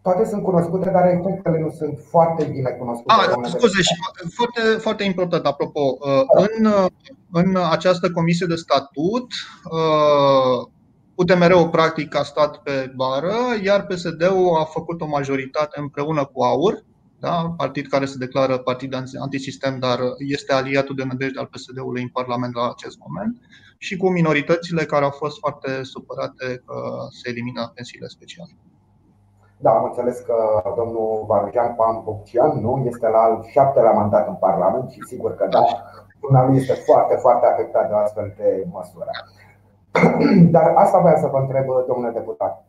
Toate 0.07 0.29
sunt 0.29 0.43
cunoscute, 0.43 0.89
dar 0.89 1.05
efectele 1.07 1.59
nu 1.59 1.69
sunt 1.69 1.99
foarte 2.09 2.43
bine 2.43 2.69
cunoscute. 2.69 3.13
Ah, 3.13 3.49
scuze, 3.49 3.81
și 3.81 3.95
foarte, 4.35 4.61
foarte 4.79 5.03
important, 5.03 5.45
apropo, 5.45 5.97
uh, 5.99 6.21
în, 6.47 6.71
în 7.31 7.57
această 7.71 8.11
comisie 8.11 8.45
de 8.45 8.55
statut, 8.55 9.31
UDMR-ul 11.15 11.63
uh, 11.63 11.69
practic 11.69 12.15
a 12.15 12.23
stat 12.23 12.57
pe 12.57 12.93
bară, 12.95 13.35
iar 13.63 13.85
PSD-ul 13.85 14.57
a 14.59 14.63
făcut 14.63 15.01
o 15.01 15.07
majoritate 15.07 15.79
împreună 15.79 16.25
cu 16.25 16.43
AUR, 16.43 16.83
da? 17.19 17.53
partid 17.57 17.87
care 17.87 18.05
se 18.05 18.17
declară 18.17 18.57
partid 18.57 18.93
antisistem, 19.19 19.79
dar 19.79 19.99
este 20.17 20.53
aliatul 20.53 20.95
de 20.95 21.03
nădejde 21.03 21.39
al 21.39 21.49
PSD-ului 21.51 22.01
în 22.01 22.09
Parlament 22.09 22.55
la 22.55 22.69
acest 22.69 22.97
moment, 23.07 23.41
și 23.77 23.97
cu 23.97 24.09
minoritățile 24.09 24.85
care 24.85 25.03
au 25.03 25.11
fost 25.11 25.37
foarte 25.37 25.83
supărate 25.83 26.63
că 26.65 27.07
se 27.21 27.29
elimină 27.29 27.71
pensiile 27.75 28.07
speciale. 28.07 28.51
Da, 29.59 29.71
am 29.71 29.83
înțeles 29.83 30.19
că 30.19 30.35
domnul 30.75 31.23
Varjan 31.27 31.73
Pampoccian 31.75 32.59
nu 32.61 32.83
este 32.85 33.07
la 33.07 33.17
al 33.17 33.43
șaptelea 33.43 33.91
mandat 33.91 34.27
în 34.27 34.35
Parlament 34.35 34.89
și 34.89 35.01
sigur 35.07 35.35
că 35.35 35.47
da, 35.49 35.63
jurnalul 36.19 36.55
este 36.55 36.73
foarte, 36.73 37.15
foarte 37.15 37.45
afectat 37.45 37.87
de 37.87 37.93
astfel 37.95 38.33
de 38.37 38.67
măsură. 38.71 39.11
Dar 40.55 40.73
asta 40.75 40.99
vreau 40.99 41.17
să 41.17 41.27
vă 41.27 41.37
întreb, 41.37 41.65
domnule 41.87 42.11
deputat. 42.13 42.65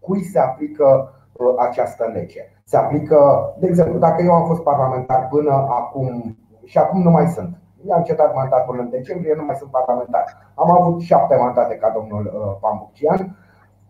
Cui 0.00 0.22
se 0.22 0.38
aplică 0.38 1.12
uh, 1.32 1.54
această 1.58 2.10
lege? 2.12 2.40
Se 2.64 2.76
aplică, 2.76 3.18
de 3.58 3.66
exemplu, 3.66 3.98
dacă 3.98 4.22
eu 4.22 4.32
am 4.32 4.46
fost 4.46 4.62
parlamentar 4.62 5.28
până 5.30 5.52
acum 5.52 6.36
și 6.64 6.78
acum 6.78 7.02
nu 7.02 7.10
mai 7.10 7.26
sunt. 7.26 7.56
Mi-am 7.84 7.98
încetat 7.98 8.34
mandatul 8.34 8.78
în 8.78 8.90
decembrie, 8.90 9.34
nu 9.34 9.44
mai 9.44 9.56
sunt 9.56 9.70
parlamentar. 9.70 10.24
Am 10.54 10.70
avut 10.70 11.00
șapte 11.00 11.36
mandate 11.36 11.74
ca 11.74 11.90
domnul 11.90 12.32
uh, 12.34 12.56
Pambucian. 12.60 13.36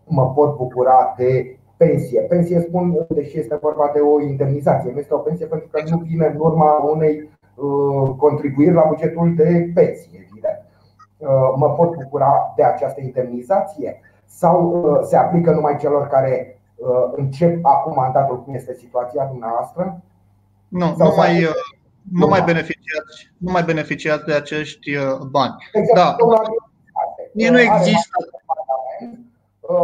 Mă 0.05 0.31
pot 0.33 0.55
bucura 0.55 1.13
de 1.17 1.57
pensie. 1.77 2.21
Pensie 2.21 2.61
spun, 2.61 3.05
deși 3.09 3.39
este 3.39 3.55
vorba 3.61 3.91
de 3.93 3.99
o 3.99 4.21
indemnizație, 4.21 4.91
nu 4.91 4.99
este 4.99 5.13
o 5.13 5.17
pensie 5.17 5.45
pentru 5.45 5.67
că 5.71 5.81
nu 5.89 5.97
vine 5.97 6.25
în 6.25 6.39
urma 6.39 6.71
unei 6.73 7.29
uh, 7.55 8.09
contribuiri 8.17 8.73
la 8.73 8.85
bugetul 8.87 9.35
de 9.35 9.71
pensie, 9.73 10.27
evident. 10.29 10.65
Uh, 11.17 11.53
mă 11.55 11.69
pot 11.69 11.95
bucura 11.95 12.53
de 12.55 12.63
această 12.63 13.01
indemnizație 13.01 14.01
sau 14.25 14.81
uh, 14.81 14.99
se 15.03 15.15
aplică 15.15 15.51
numai 15.51 15.77
celor 15.77 16.07
care 16.07 16.57
încep 17.15 17.65
acum 17.65 17.93
mandatul, 17.95 18.43
cum 18.43 18.53
este 18.53 18.73
situația 18.73 19.25
dumneavoastră? 19.25 20.01
Nu, 20.67 20.95
nu 20.97 21.13
mai, 21.17 21.47
nu 22.11 22.27
mai 22.27 22.41
beneficiați, 22.41 23.31
nu 23.37 23.51
mai 23.51 23.63
beneficiați 23.63 24.25
de 24.25 24.33
acești 24.33 24.91
bani. 25.31 25.55
Exact, 25.73 26.17
da. 26.17 26.41
Mie 27.33 27.49
nu 27.49 27.59
există 27.59 28.17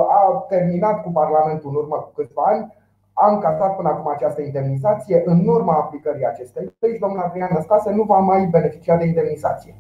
a 0.10 0.46
terminat 0.50 1.02
cu 1.02 1.12
Parlamentul 1.12 1.70
în 1.70 1.76
urmă 1.76 1.96
cu 1.96 2.12
câțiva 2.16 2.44
ani, 2.44 2.78
a 3.14 3.32
încasat 3.32 3.76
până 3.76 3.90
acum 3.90 4.12
această 4.12 4.42
indemnizație. 4.42 5.22
În 5.26 5.48
urma 5.48 5.74
aplicării 5.74 6.26
acestei 6.26 6.74
legi, 6.80 7.00
domnul 7.00 7.20
Adrian 7.20 7.50
Năstase 7.54 7.92
nu 7.92 8.04
va 8.04 8.18
mai 8.18 8.46
beneficia 8.46 8.96
de 8.96 9.06
indemnizație. 9.06 9.76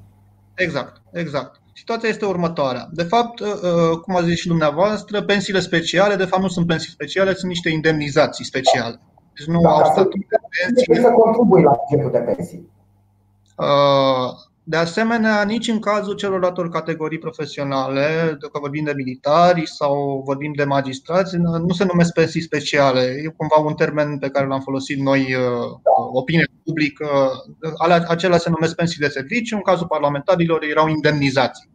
Exact, 0.55 1.01
exact. 1.11 1.61
Situația 1.73 2.09
este 2.09 2.25
următoarea. 2.25 2.87
De 2.91 3.03
fapt, 3.03 3.39
uh, 3.39 3.47
uh, 3.47 3.99
cum 3.99 4.15
a 4.15 4.21
zis 4.21 4.39
și 4.39 4.47
dumneavoastră, 4.47 5.21
pensiile 5.21 5.59
speciale, 5.59 6.15
de 6.15 6.25
fapt 6.25 6.41
nu 6.41 6.47
sunt 6.47 6.67
pensii 6.67 6.91
speciale, 6.91 7.33
sunt 7.33 7.49
niște 7.49 7.69
indemnizații 7.69 8.45
speciale. 8.45 8.99
Deci 9.35 9.47
nu 9.47 9.61
da, 9.61 9.69
au 9.69 9.85
statut 9.85 10.21
de 10.29 10.37
pensii. 10.59 11.03
să 11.03 11.11
contribui 11.11 11.61
la 11.63 11.71
bugetul 11.87 12.11
de 12.11 12.17
pensii. 12.17 12.69
Uh, 13.57 14.29
de 14.69 14.77
asemenea, 14.77 15.43
nici 15.43 15.67
în 15.67 15.79
cazul 15.79 16.15
celorlalte 16.15 16.67
categorii 16.71 17.17
profesionale, 17.17 18.37
dacă 18.41 18.59
vorbim 18.59 18.83
de 18.83 18.93
militari 18.95 19.67
sau 19.67 20.21
vorbim 20.25 20.53
de 20.53 20.63
magistrați, 20.63 21.37
nu 21.37 21.73
se 21.73 21.85
numesc 21.85 22.13
pensii 22.13 22.41
speciale. 22.41 23.01
E 23.01 23.33
cumva 23.37 23.55
un 23.55 23.73
termen 23.73 24.17
pe 24.17 24.29
care 24.29 24.47
l-am 24.47 24.59
folosit 24.59 24.99
noi, 24.99 25.19
uh, 25.19 26.13
opinie 26.13 26.47
publică. 26.63 27.07
Acelea 28.07 28.37
se 28.37 28.49
numesc 28.49 28.75
pensii 28.75 28.99
de 28.99 29.07
serviciu, 29.07 29.55
în 29.55 29.61
cazul 29.61 29.87
parlamentarilor 29.87 30.63
erau 30.63 30.87
indemnizații. 30.87 31.69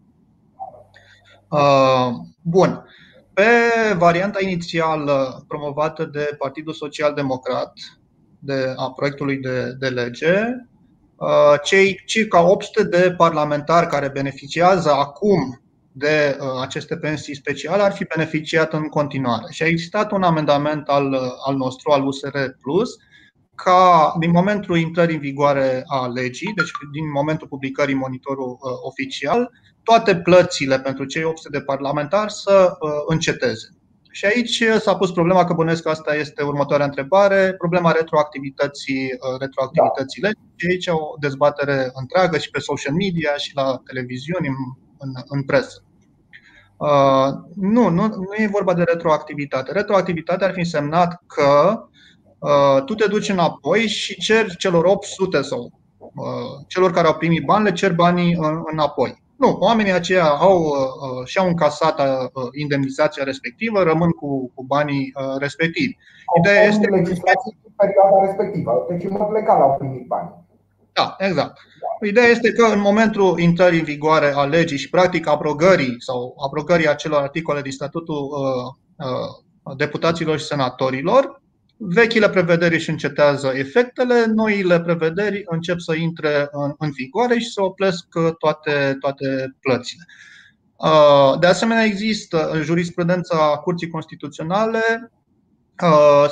Uh, 1.48 2.08
bun. 2.42 2.84
Pe 3.32 3.44
varianta 3.98 4.42
inițială 4.42 5.44
promovată 5.48 6.04
de 6.04 6.34
Partidul 6.38 6.72
Social 6.72 7.14
Democrat, 7.14 7.72
de, 8.38 8.74
a 8.76 8.90
proiectului 8.90 9.36
de, 9.36 9.72
de 9.78 9.88
lege, 9.88 10.32
Uh, 10.40 10.73
cei 11.62 12.02
circa 12.04 12.42
800 12.42 12.82
de 12.84 13.14
parlamentari 13.16 13.86
care 13.86 14.08
beneficiază 14.08 14.90
acum 14.90 15.64
de 15.96 16.36
uh, 16.40 16.46
aceste 16.60 16.96
pensii 16.96 17.34
speciale 17.34 17.82
ar 17.82 17.92
fi 17.92 18.04
beneficiat 18.04 18.72
în 18.72 18.88
continuare. 18.88 19.46
Și 19.50 19.62
a 19.62 19.66
existat 19.66 20.10
un 20.10 20.22
amendament 20.22 20.88
al, 20.88 21.12
uh, 21.12 21.20
al 21.46 21.56
nostru, 21.56 21.90
al 21.90 22.06
USR 22.06 22.38
Plus, 22.60 22.90
ca 23.54 24.14
din 24.18 24.30
momentul 24.30 24.76
intrării 24.76 25.14
în 25.14 25.20
vigoare 25.20 25.82
a 25.86 26.06
legii, 26.06 26.52
deci 26.54 26.70
din 26.92 27.10
momentul 27.10 27.46
publicării 27.46 27.94
monitorul 27.94 28.58
oficial, 28.82 29.50
toate 29.82 30.16
plățile 30.16 30.80
pentru 30.80 31.04
cei 31.04 31.24
800 31.24 31.58
de 31.58 31.64
parlamentari 31.64 32.32
să 32.32 32.72
înceteze. 33.06 33.68
Și 34.14 34.24
aici 34.24 34.62
s-a 34.78 34.96
pus 34.96 35.10
problema, 35.10 35.44
că 35.44 35.52
bănuiesc 35.52 35.82
că 35.82 35.88
asta 35.88 36.14
este 36.14 36.42
următoarea 36.42 36.86
întrebare, 36.86 37.54
problema 37.58 37.92
retroactivității, 37.92 39.04
uh, 39.04 39.38
retroactivității 39.40 40.22
da. 40.22 40.28
legii. 40.28 40.68
Aici 40.68 40.86
o 40.86 41.14
dezbatere 41.20 41.90
întreagă 41.94 42.38
și 42.38 42.50
pe 42.50 42.58
social 42.58 42.94
media 42.94 43.36
și 43.36 43.50
la 43.54 43.80
televiziuni, 43.86 44.46
în, 44.46 44.54
în, 44.98 45.10
în 45.24 45.42
presă. 45.42 45.82
Uh, 46.76 47.28
nu, 47.54 47.88
nu, 47.88 48.06
nu 48.06 48.34
e 48.36 48.48
vorba 48.50 48.74
de 48.74 48.82
retroactivitate. 48.82 49.72
Retroactivitatea 49.72 50.46
ar 50.46 50.52
fi 50.52 50.58
însemnat 50.58 51.22
că 51.26 51.82
uh, 52.38 52.84
tu 52.84 52.94
te 52.94 53.06
duci 53.06 53.28
înapoi 53.28 53.86
și 53.86 54.20
ceri 54.20 54.56
celor 54.56 54.84
800 54.84 55.42
sau 55.42 55.80
celor 56.66 56.90
care 56.90 57.06
au 57.06 57.14
primit 57.14 57.44
bani 57.44 57.64
le 57.64 57.72
cer 57.72 57.92
banii 57.92 58.38
înapoi. 58.72 59.23
Nu, 59.44 59.56
oamenii 59.60 59.92
aceia 59.92 60.24
au 60.24 60.58
uh, 60.58 61.26
și-au 61.26 61.46
încasat 61.46 62.00
uh, 62.00 62.30
indemnizația 62.52 63.24
respectivă, 63.24 63.82
rămân 63.82 64.10
cu, 64.10 64.50
cu 64.54 64.64
banii 64.64 65.12
uh, 65.14 65.36
respectivi. 65.38 65.96
Ideea 66.38 66.62
este 66.62 66.86
legislație 66.86 67.56
în 67.64 67.72
perioada 67.76 68.26
respectivă, 68.26 68.86
deci 68.88 69.04
în 69.04 69.16
mod 69.18 69.32
legal 69.32 69.60
au 69.60 69.76
primit 69.78 70.06
bani. 70.06 70.30
Da, 70.92 71.16
exact. 71.18 71.58
Ideea 72.02 72.26
este 72.26 72.52
că 72.52 72.64
în 72.64 72.80
momentul 72.80 73.38
intrării 73.38 73.78
în 73.78 73.84
vigoare 73.84 74.32
a 74.34 74.44
legii 74.44 74.78
și 74.78 74.90
practic 74.90 75.28
abrogării 75.28 75.94
sau 75.98 76.34
abrogării 76.46 76.88
acelor 76.88 77.20
articole 77.22 77.62
din 77.62 77.72
statutul 77.72 78.16
uh, 78.16 79.06
uh, 79.06 79.76
deputaților 79.76 80.38
și 80.38 80.44
senatorilor, 80.44 81.42
vechile 81.76 82.30
prevederi 82.30 82.74
își 82.74 82.90
încetează 82.90 83.52
efectele, 83.54 84.24
noile 84.26 84.80
prevederi 84.80 85.42
încep 85.46 85.78
să 85.78 85.94
intre 85.94 86.48
în, 86.50 86.74
în 86.78 86.90
vigoare 86.90 87.38
și 87.38 87.50
să 87.50 87.62
opresc 87.62 88.06
toate, 88.38 88.96
toate 89.00 89.56
plățile. 89.60 90.06
Uh, 90.76 91.38
de 91.40 91.46
asemenea, 91.46 91.84
există 91.84 92.48
în 92.50 92.62
jurisprudența 92.62 93.36
Curții 93.36 93.88
Constituționale 93.88 94.80
Uh, 94.80 95.23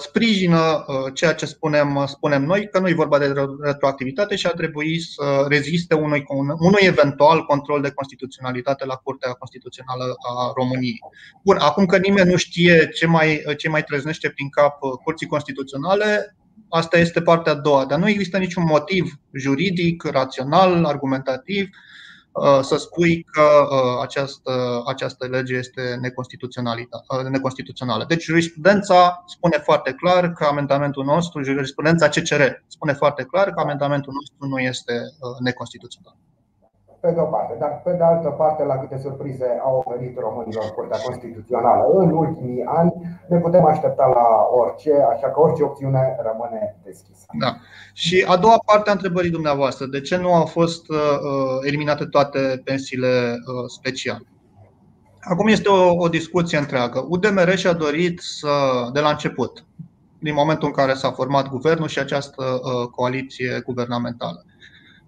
sprijină 0.01 0.85
uh, 0.87 1.13
ceea 1.15 1.35
ce 1.35 1.47
spunem, 1.47 2.05
spunem 2.07 2.45
noi, 2.45 2.69
că 2.69 2.79
nu 2.79 2.89
e 2.89 2.95
vorba 2.95 3.19
de 3.19 3.33
retroactivitate 3.61 4.37
și 4.37 4.47
ar 4.47 4.53
trebui 4.53 5.01
să 5.01 5.45
reziste 5.49 5.95
unui, 5.95 6.25
unui 6.59 6.81
eventual 6.81 7.45
control 7.45 7.81
de 7.81 7.91
constituționalitate 7.91 8.85
la 8.85 8.95
Curtea 8.95 9.33
Constituțională 9.33 10.05
a 10.05 10.53
României. 10.57 10.99
Bun, 11.45 11.57
acum 11.61 11.87
că 11.87 11.97
nimeni 11.97 12.31
nu 12.31 12.37
știe 12.37 12.89
ce 12.89 13.07
mai, 13.07 13.43
ce 13.57 13.69
mai 13.69 13.83
treznește 13.83 14.29
prin 14.31 14.49
cap 14.49 14.83
uh, 14.83 14.91
Curții 15.05 15.27
Constituționale, 15.27 16.37
asta 16.69 16.99
este 16.99 17.23
partea 17.23 17.53
a 17.53 17.57
doua, 17.57 17.85
dar 17.85 17.99
nu 17.99 18.09
există 18.09 18.39
niciun 18.39 18.65
motiv 18.65 19.13
juridic, 19.33 20.03
rațional, 20.03 20.85
argumentativ 20.85 21.69
Uh, 21.69 21.91
să 22.63 22.77
spui 22.77 23.23
că 23.23 23.69
uh, 23.71 24.03
această, 24.03 24.83
această 24.87 25.27
lege 25.27 25.55
este 25.55 25.95
uh, 25.95 27.25
neconstituțională. 27.31 28.05
Deci 28.09 28.23
jurisprudența 28.23 29.25
spune 29.27 29.57
foarte 29.57 29.93
clar 29.93 30.33
că 30.33 30.45
amendamentul 30.45 31.05
nostru, 31.05 31.43
jurisprudența 31.43 32.09
CCR 32.09 32.43
spune 32.67 32.93
foarte 32.93 33.23
clar 33.23 33.51
că 33.51 33.61
amendamentul 33.61 34.13
nostru 34.13 34.49
nu 34.49 34.59
este 34.59 34.93
neconstituțional 35.39 36.17
pe 37.03 37.11
de 37.11 37.21
o 37.21 37.25
parte, 37.25 37.55
dar 37.59 37.81
pe 37.85 37.93
de 37.93 38.03
altă 38.03 38.29
parte, 38.29 38.65
la 38.65 38.77
câte 38.79 38.99
surprize 39.03 39.61
au 39.65 39.85
oferit 39.85 40.19
românilor 40.19 40.65
Curtea 40.75 40.99
Constituțională 40.99 41.85
în 41.95 42.11
ultimii 42.11 42.65
ani, 42.65 42.93
ne 43.29 43.39
putem 43.39 43.65
aștepta 43.65 44.07
la 44.07 44.27
orice, 44.61 44.93
așa 45.11 45.31
că 45.31 45.41
orice 45.41 45.63
opțiune 45.63 46.17
rămâne 46.29 46.77
deschisă. 46.85 47.25
Da. 47.39 47.57
Și 47.93 48.25
a 48.29 48.37
doua 48.37 48.59
parte 48.67 48.89
a 48.89 48.93
întrebării 48.93 49.31
dumneavoastră, 49.31 49.87
de 49.87 50.01
ce 50.01 50.17
nu 50.17 50.35
au 50.35 50.47
fost 50.47 50.89
uh, 50.89 50.99
eliminate 51.67 52.05
toate 52.05 52.61
pensiile 52.65 53.09
uh, 53.09 53.65
speciale? 53.67 54.27
Acum 55.21 55.47
este 55.47 55.69
o, 55.69 55.95
o 55.95 56.09
discuție 56.09 56.59
întreagă. 56.59 57.07
UDMR 57.09 57.57
și-a 57.57 57.73
dorit 57.73 58.21
să, 58.21 58.51
de 58.93 59.01
la 59.01 59.11
început, 59.11 59.65
din 60.19 60.35
momentul 60.35 60.69
în 60.69 60.75
care 60.75 60.95
s-a 60.95 61.11
format 61.11 61.49
guvernul 61.49 61.89
și 61.89 61.99
această 61.99 62.45
uh, 62.45 62.89
coaliție 62.89 63.63
guvernamentală, 63.65 64.45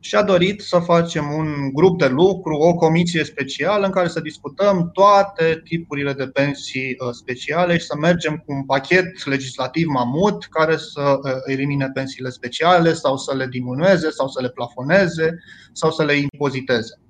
și 0.04 0.14
a 0.14 0.22
dorit 0.22 0.60
să 0.60 0.78
facem 0.78 1.32
un 1.32 1.70
grup 1.72 1.98
de 1.98 2.06
lucru, 2.06 2.56
o 2.56 2.74
comisie 2.74 3.24
specială 3.24 3.86
în 3.86 3.92
care 3.92 4.08
să 4.08 4.20
discutăm 4.20 4.90
toate 4.92 5.60
tipurile 5.64 6.12
de 6.12 6.26
pensii 6.26 6.96
uh, 6.98 7.10
speciale 7.12 7.78
și 7.78 7.86
să 7.86 7.96
mergem 8.00 8.36
cu 8.36 8.52
un 8.52 8.64
pachet 8.64 9.24
legislativ 9.24 9.86
mamut 9.86 10.44
care 10.44 10.76
să 10.76 11.18
uh, 11.22 11.32
elimine 11.44 11.90
pensiile 11.94 12.28
speciale 12.28 12.92
sau 12.92 13.16
să 13.16 13.34
le 13.34 13.46
diminueze 13.46 14.10
sau 14.10 14.28
să 14.28 14.40
le 14.40 14.48
plafoneze 14.48 15.38
sau 15.72 15.90
să 15.90 16.04
le 16.04 16.14
impoziteze. 16.14 17.00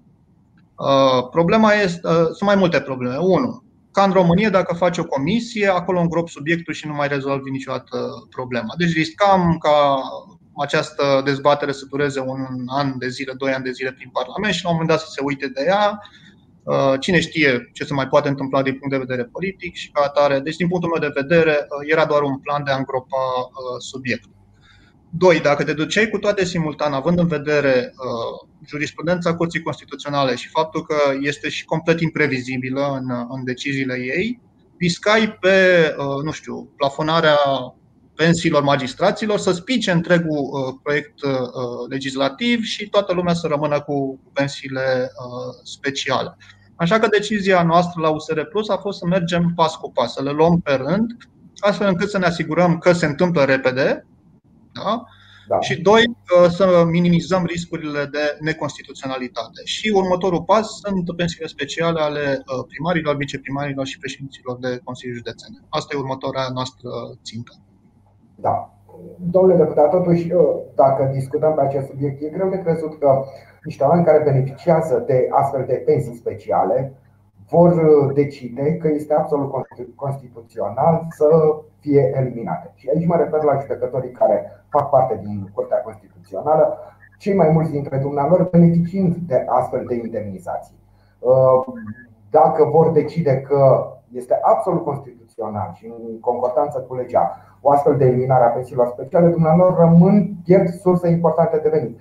Uh, 0.79 1.29
problema 1.31 1.73
este, 1.73 2.09
sunt 2.09 2.43
mai 2.43 2.57
multe 2.57 2.81
probleme. 2.81 3.17
Unu, 3.17 3.65
ca 3.93 4.03
în 4.03 4.13
România, 4.13 4.51
dacă 4.51 4.75
faci 4.75 4.99
o 4.99 5.05
comisie, 5.05 5.69
acolo 5.69 6.01
îngrop 6.01 6.29
subiectul 6.29 6.75
și 6.75 6.87
nu 6.87 6.95
mai 6.95 7.09
rezolvi 7.09 7.51
niciodată 7.51 8.27
problema. 8.31 8.75
Deci 8.79 8.93
riscam 8.93 9.57
ca 9.59 10.01
această 10.57 11.23
dezbatere 11.25 11.73
să 11.73 11.87
dureze 11.91 12.21
un 12.21 12.65
an 12.67 12.99
de 12.99 13.09
zile, 13.09 13.33
doi 13.37 13.53
ani 13.53 13.65
de 13.65 13.71
zile 13.71 13.93
prin 13.93 14.11
Parlament 14.13 14.55
și 14.55 14.65
la 14.65 14.71
un 14.71 14.77
moment 14.77 14.93
dat 14.97 15.07
să 15.07 15.11
se 15.11 15.21
uite 15.25 15.47
de 15.49 15.65
ea. 15.67 16.01
Uh, 16.63 16.95
cine 17.01 17.21
știe 17.21 17.71
ce 17.73 17.85
se 17.85 17.95
mai 17.95 18.09
poate 18.09 18.29
întâmpla 18.29 18.63
din 18.63 18.79
punct 18.79 18.91
de 18.91 19.05
vedere 19.07 19.29
politic 19.33 19.75
și 19.75 19.91
ca 19.91 20.03
atare. 20.03 20.39
Deci, 20.39 20.57
din 20.57 20.69
punctul 20.69 20.91
meu 20.91 21.11
de 21.11 21.21
vedere, 21.21 21.51
uh, 21.51 21.91
era 21.91 22.05
doar 22.05 22.23
un 22.23 22.39
plan 22.39 22.65
de 22.65 22.71
a 22.71 22.77
îngropa 22.77 23.27
uh, 23.39 23.79
subiectul. 23.79 24.33
Doi, 25.17 25.41
dacă 25.41 25.65
te 25.65 25.73
duceai 25.73 26.09
cu 26.09 26.19
toate 26.19 26.45
simultan, 26.45 26.93
având 26.93 27.19
în 27.19 27.27
vedere 27.27 27.93
uh, 27.97 28.49
jurisprudența 28.67 29.35
Curții 29.35 29.63
Constituționale 29.63 30.35
și 30.35 30.49
faptul 30.49 30.83
că 30.87 30.97
este 31.21 31.49
și 31.49 31.65
complet 31.65 32.01
imprevizibilă 32.01 33.01
în, 33.01 33.27
în 33.29 33.45
deciziile 33.45 33.95
ei, 33.95 34.41
riscai 34.79 35.37
pe, 35.41 35.87
uh, 35.99 36.23
nu 36.23 36.31
știu, 36.31 36.73
plafonarea 36.77 37.37
pensiilor 38.17 38.63
magistraților, 38.63 39.39
să 39.39 39.53
spice 39.53 39.91
întregul 39.91 40.39
uh, 40.39 40.75
proiect 40.83 41.23
uh, 41.23 41.33
legislativ 41.89 42.63
și 42.63 42.89
toată 42.89 43.13
lumea 43.15 43.35
să 43.35 43.47
rămână 43.47 43.81
cu 43.81 44.21
pensiile 44.33 45.11
uh, 45.11 45.55
speciale. 45.63 46.37
Așa 46.77 46.99
că 46.99 47.07
decizia 47.07 47.63
noastră 47.63 48.01
la 48.01 48.11
USR 48.11 48.41
Plus 48.41 48.69
a 48.69 48.77
fost 48.77 48.99
să 48.99 49.07
mergem 49.07 49.53
pas 49.55 49.75
cu 49.75 49.91
pas, 49.91 50.13
să 50.13 50.23
le 50.23 50.31
luăm 50.31 50.61
pe 50.61 50.73
rând, 50.73 51.17
astfel 51.59 51.89
încât 51.89 52.11
să 52.11 52.19
ne 52.19 52.27
asigurăm 52.27 52.79
că 52.79 52.93
se 52.93 53.07
întâmplă 53.07 53.45
repede 53.45 54.07
da? 54.73 55.05
Da. 55.49 55.61
și, 55.61 55.81
doi, 55.81 56.05
să 56.49 56.85
minimizăm 56.91 57.45
riscurile 57.45 58.05
de 58.07 58.37
neconstituționalitate. 58.41 59.65
Și 59.65 59.93
următorul 59.95 60.43
pas 60.43 60.69
sunt 60.85 61.17
pensiile 61.17 61.47
speciale 61.47 62.01
ale 62.01 62.43
primarilor, 62.69 63.17
viceprimarilor 63.17 63.87
și 63.87 63.99
președinților 63.99 64.59
de 64.59 64.81
Consilii 64.85 65.15
Județene. 65.15 65.59
Asta 65.69 65.95
e 65.95 65.99
următoarea 65.99 66.49
noastră 66.49 66.91
țintă. 67.23 67.53
Da. 68.35 68.69
Domnule 69.17 69.57
deputat, 69.57 69.91
totuși, 69.91 70.33
dacă 70.75 71.11
discutăm 71.13 71.55
pe 71.55 71.61
acest 71.61 71.87
subiect, 71.87 72.23
e 72.23 72.29
greu 72.29 72.49
de 72.49 72.63
crezut 72.63 72.99
că 72.99 73.25
niște 73.65 73.85
oameni 73.85 74.05
care 74.05 74.23
beneficiază 74.25 75.05
de 75.07 75.29
astfel 75.31 75.65
de 75.67 75.83
pensii 75.87 76.17
speciale 76.17 76.93
vor 77.51 78.13
decide 78.13 78.77
că 78.77 78.89
este 78.89 79.15
absolut 79.15 79.53
constituțional 79.95 81.07
să 81.11 81.29
fie 81.79 82.13
eliminate. 82.17 82.73
Și 82.75 82.91
aici 82.95 83.07
mă 83.07 83.17
refer 83.17 83.43
la 83.43 83.59
judecătorii 83.61 84.11
care 84.11 84.51
fac 84.69 84.91
parte 84.91 85.21
din 85.25 85.51
Curtea 85.55 85.77
Constituțională, 85.77 86.79
cei 87.19 87.35
mai 87.35 87.49
mulți 87.49 87.71
dintre 87.71 87.99
dumnealor 87.99 88.49
beneficiind 88.51 89.17
de 89.17 89.45
astfel 89.49 89.85
de 89.89 89.95
indemnizații. 89.95 90.77
Dacă 92.31 92.65
vor 92.65 92.91
decide 92.91 93.41
că 93.41 93.93
este 94.13 94.39
absolut 94.43 94.85
constituțional 94.85 95.23
și 95.75 95.87
în 95.87 96.21
concordanță 96.21 96.79
cu 96.79 96.95
legea 96.95 97.41
o 97.61 97.71
astfel 97.71 97.97
de 97.97 98.05
eliminare 98.05 98.45
a 98.45 98.49
pensiilor 98.49 98.87
speciale, 98.87 99.29
dumnealor 99.29 99.77
rămân, 99.77 100.35
pierd 100.45 100.69
surse 100.69 101.09
importante 101.09 101.59
de 101.63 101.69
venit. 101.69 102.01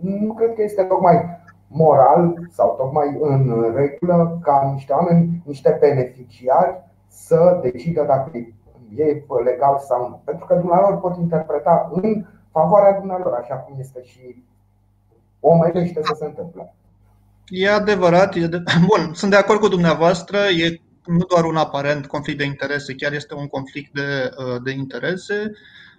Nu 0.00 0.32
cred 0.32 0.54
că 0.54 0.62
este 0.62 0.82
tocmai 0.82 1.40
moral 1.66 2.48
sau 2.50 2.74
tocmai 2.78 3.18
în 3.20 3.72
regulă 3.74 4.38
ca 4.42 4.70
niște 4.74 4.92
oameni, 4.92 5.42
niște 5.44 5.76
beneficiari 5.80 6.82
să 7.08 7.60
decidă 7.62 8.04
dacă 8.06 8.30
e 8.96 9.24
legal 9.44 9.78
sau 9.78 10.08
nu. 10.08 10.20
Pentru 10.24 10.46
că 10.46 10.54
dumnealor 10.54 11.00
pot 11.00 11.16
interpreta 11.16 11.90
în 11.92 12.26
favoarea 12.50 12.98
dumnealor, 12.98 13.32
așa 13.34 13.54
cum 13.54 13.76
este 13.78 14.02
și 14.02 14.44
omenește 15.40 16.00
să 16.02 16.14
se 16.18 16.24
întâmple. 16.24 16.74
E 17.46 17.70
adevărat, 17.70 18.34
e 18.34 18.46
de... 18.46 18.62
bun, 18.88 19.12
sunt 19.12 19.30
de 19.30 19.36
acord 19.36 19.60
cu 19.60 19.68
dumneavoastră, 19.68 20.38
e 20.38 20.80
nu 21.06 21.24
doar 21.24 21.44
un 21.44 21.56
aparent 21.56 22.06
conflict 22.06 22.38
de 22.38 22.44
interese, 22.44 22.94
chiar 22.94 23.12
este 23.12 23.34
un 23.34 23.46
conflict 23.46 23.92
de, 23.92 24.30
uh, 24.36 24.62
de 24.62 24.70
interese. 24.70 25.52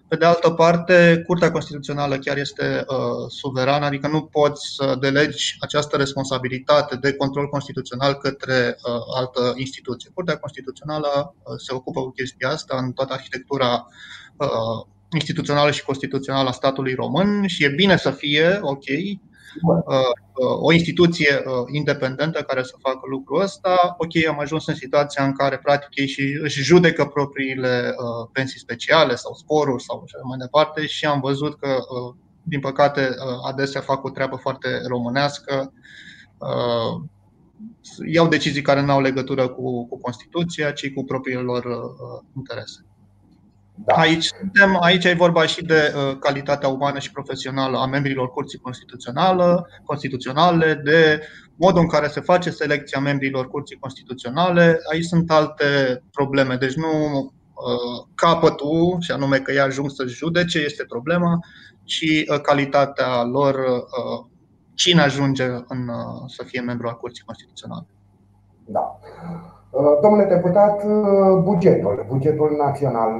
Pe 0.07 0.15
de 0.15 0.25
altă 0.25 0.49
parte, 0.49 1.23
Curtea 1.27 1.51
Constituțională 1.51 2.17
chiar 2.17 2.37
este 2.37 2.85
uh, 2.87 3.29
suverană, 3.29 3.85
adică 3.85 4.07
nu 4.07 4.23
poți 4.23 4.75
să 4.75 4.97
delegi 4.99 5.55
această 5.59 5.97
responsabilitate 5.97 6.95
de 6.95 7.13
control 7.13 7.47
constituțional 7.47 8.13
către 8.13 8.77
uh, 8.77 9.01
altă 9.15 9.53
instituție. 9.55 10.11
Curtea 10.13 10.37
Constituțională 10.37 11.35
uh, 11.43 11.53
se 11.57 11.73
ocupă 11.73 12.01
cu 12.01 12.09
chestia 12.09 12.49
asta 12.49 12.77
în 12.77 12.91
toată 12.91 13.13
arhitectura 13.13 13.87
uh, 14.37 14.47
instituțională 15.11 15.71
și 15.71 15.83
constituțională 15.83 16.49
a 16.49 16.51
statului 16.51 16.93
român 16.93 17.47
și 17.47 17.63
e 17.63 17.69
bine 17.69 17.97
să 17.97 18.11
fie, 18.11 18.59
ok, 18.61 18.85
o 20.61 20.71
instituție 20.71 21.43
uh, 21.45 21.53
independentă 21.71 22.41
care 22.41 22.63
să 22.63 22.75
facă 22.79 22.99
lucrul 23.09 23.41
ăsta, 23.41 23.95
ok, 23.97 24.27
am 24.27 24.39
ajuns 24.39 24.67
în 24.67 24.75
situația 24.75 25.25
în 25.25 25.33
care 25.33 25.57
practic 25.57 25.99
ei 25.99 26.07
și 26.07 26.39
își 26.41 26.63
judecă 26.63 27.05
propriile 27.05 27.95
uh, 27.97 28.29
pensii 28.31 28.59
speciale 28.59 29.15
sau 29.15 29.33
sporuri 29.33 29.83
sau 29.83 30.01
așa 30.05 30.17
mai 30.23 30.37
departe 30.37 30.85
și 30.85 31.05
am 31.05 31.19
văzut 31.19 31.59
că, 31.59 31.67
uh, 31.67 32.15
din 32.43 32.59
păcate, 32.59 33.09
adesea 33.47 33.81
fac 33.81 34.03
o 34.03 34.09
treabă 34.09 34.35
foarte 34.35 34.67
românească, 34.87 35.73
iau 38.11 38.27
decizii 38.27 38.61
care 38.61 38.81
nu 38.81 38.91
au 38.91 39.01
legătură 39.01 39.47
cu, 39.47 39.87
cu 39.87 39.97
Constituția, 39.97 40.71
ci 40.71 40.93
cu 40.93 41.03
propriile 41.03 41.41
lor 41.41 41.65
interese. 42.35 42.85
Da. 43.75 43.95
Aici, 43.95 44.25
suntem, 44.39 44.77
aici 44.81 45.03
e 45.03 45.13
vorba 45.13 45.45
și 45.45 45.63
de 45.63 45.93
uh, 45.95 46.17
calitatea 46.19 46.69
umană 46.69 46.99
și 46.99 47.11
profesională 47.11 47.77
a 47.77 47.85
membrilor 47.85 48.31
Curții 48.31 48.59
Constituționale, 48.59 49.65
constituționale, 49.85 50.81
de 50.83 51.21
modul 51.55 51.81
în 51.81 51.87
care 51.87 52.07
se 52.07 52.19
face 52.19 52.49
selecția 52.49 52.99
membrilor 52.99 53.47
Curții 53.47 53.77
Constituționale. 53.79 54.79
Aici 54.91 55.05
sunt 55.05 55.31
alte 55.31 56.01
probleme. 56.11 56.55
Deci 56.55 56.73
nu 56.73 56.87
uh, 57.17 58.07
capătul, 58.15 58.97
și 58.99 59.11
anume 59.11 59.37
că 59.39 59.51
ei 59.51 59.59
ajung 59.59 59.91
să 59.91 60.05
judece, 60.05 60.59
este 60.59 60.85
problema, 60.85 61.39
ci 61.83 62.25
uh, 62.27 62.41
calitatea 62.41 63.23
lor, 63.23 63.55
uh, 63.55 64.25
cine 64.73 65.01
ajunge 65.01 65.43
în, 65.43 65.87
uh, 65.87 66.23
să 66.27 66.43
fie 66.45 66.61
membru 66.61 66.87
al 66.87 66.97
Curții 66.97 67.23
Constituționale. 67.23 67.85
Da. 68.65 68.99
Uh, 69.73 69.99
domnule 70.01 70.25
deputat, 70.25 70.83
uh, 70.83 71.41
bugetul, 71.43 72.05
bugetul 72.07 72.55
național, 72.65 73.11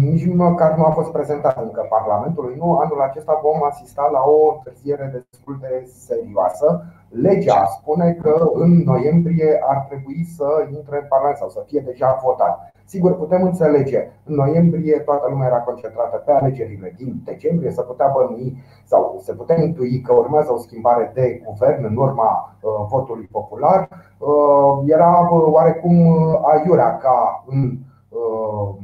nici 0.00 0.26
măcar 0.34 0.76
nu 0.76 0.84
a 0.84 0.90
fost 0.90 1.10
prezentat 1.10 1.62
încă 1.62 1.86
Parlamentului. 1.88 2.54
Nu, 2.58 2.76
anul 2.76 3.00
acesta 3.00 3.40
vom 3.42 3.64
asista 3.64 4.08
la 4.12 4.22
o 4.26 4.54
întârziere 4.54 5.06
destul 5.30 5.58
de 5.60 5.88
serioasă. 6.06 6.84
Legea 7.08 7.64
spune 7.64 8.12
că 8.22 8.50
în 8.54 8.82
noiembrie 8.84 9.60
ar 9.68 9.84
trebui 9.88 10.24
să 10.36 10.66
intre 10.76 10.96
în 11.00 11.06
Parlament 11.08 11.38
sau 11.38 11.48
să 11.48 11.62
fie 11.66 11.82
deja 11.86 12.20
votat. 12.24 12.73
Sigur, 12.86 13.16
putem 13.16 13.42
înțelege, 13.42 14.10
în 14.24 14.34
noiembrie 14.34 14.98
toată 14.98 15.26
lumea 15.30 15.46
era 15.46 15.60
concentrată 15.60 16.16
pe 16.16 16.32
alegerile 16.32 16.94
din 16.96 17.20
decembrie, 17.24 17.70
să 17.70 17.82
putea 17.82 18.12
bănui 18.14 18.56
sau 18.84 19.20
se 19.22 19.32
putea 19.32 19.62
intui 19.62 20.00
că 20.00 20.12
urmează 20.12 20.52
o 20.52 20.58
schimbare 20.58 21.10
de 21.14 21.42
guvern 21.44 21.84
în 21.84 21.96
urma 21.96 22.56
uh, 22.60 22.86
votului 22.88 23.28
popular. 23.32 23.88
Uh, 24.18 24.82
era 24.86 25.28
uh, 25.32 25.52
oarecum 25.52 25.96
aiurea 26.42 26.96
ca 26.96 27.44
în 27.46 27.78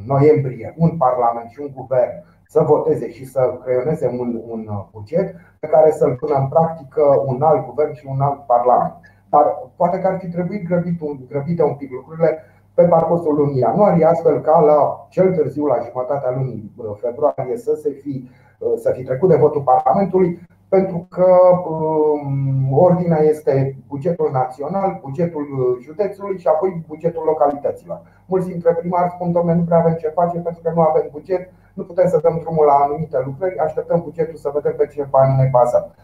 noiembrie 0.06 0.74
un 0.78 0.96
parlament 0.96 1.50
și 1.50 1.60
un 1.60 1.70
guvern 1.74 2.24
să 2.46 2.60
voteze 2.62 3.10
și 3.10 3.24
să 3.24 3.58
creioneze 3.64 4.16
un, 4.18 4.40
un 4.48 4.68
buget 4.92 5.34
pe 5.60 5.66
care 5.66 5.90
să-l 5.90 6.14
pună 6.14 6.34
în 6.34 6.48
practică 6.48 7.02
un 7.26 7.42
alt 7.42 7.66
guvern 7.66 7.92
și 7.92 8.06
un 8.08 8.20
alt 8.20 8.40
parlament. 8.46 8.94
Dar 9.28 9.70
poate 9.76 9.98
că 9.98 10.06
ar 10.06 10.18
fi 10.18 10.28
trebuit 10.28 10.66
grăbit 10.66 11.00
un, 11.00 11.18
grăbite 11.28 11.62
un 11.62 11.74
pic 11.74 11.90
lucrurile 11.90 12.38
pe 12.74 12.83
parcursul 12.83 13.35
lunii 13.35 13.59
ianuarie, 13.59 14.04
astfel 14.04 14.40
ca 14.40 14.61
la 14.61 15.06
cel 15.09 15.35
târziu 15.35 15.66
la 15.66 15.78
jumătatea 15.88 16.35
lunii 16.37 16.72
februarie 17.00 17.56
să 17.56 17.74
se 17.83 17.90
fi, 17.90 18.28
să 18.76 18.90
fi 18.90 19.02
trecut 19.02 19.28
de 19.28 19.37
votul 19.37 19.62
Parlamentului, 19.62 20.40
pentru 20.68 21.06
că 21.11 21.30
um, 21.68 22.78
ordinea 22.78 23.22
este 23.22 23.76
bugetul 23.88 24.30
național, 24.33 24.98
bugetul 25.02 25.46
județului 25.83 26.38
și 26.38 26.46
apoi 26.46 26.85
bugetul 26.87 27.22
localităților. 27.26 28.00
Mulți 28.26 28.48
dintre 28.48 28.72
primari 28.72 29.11
spun, 29.11 29.33
domnule, 29.33 29.56
nu 29.56 29.64
prea 29.64 29.78
avem 29.78 29.94
ce 29.94 30.09
face 30.09 30.38
pentru 30.38 30.62
că 30.62 30.72
nu 30.74 30.80
avem 30.80 31.09
buget, 31.12 31.52
nu 31.74 31.83
putem 31.83 32.09
să 32.09 32.18
dăm 32.22 32.38
drumul 32.40 32.64
la 32.64 32.72
anumite 32.72 33.22
lucruri, 33.24 33.59
așteptăm 33.59 34.00
bugetul 34.04 34.37
să 34.37 34.50
vedem 34.54 34.74
pe 34.76 34.87
ce 34.87 35.06
bani 35.11 35.37
ne 35.37 35.48
bazăm. 35.52 35.94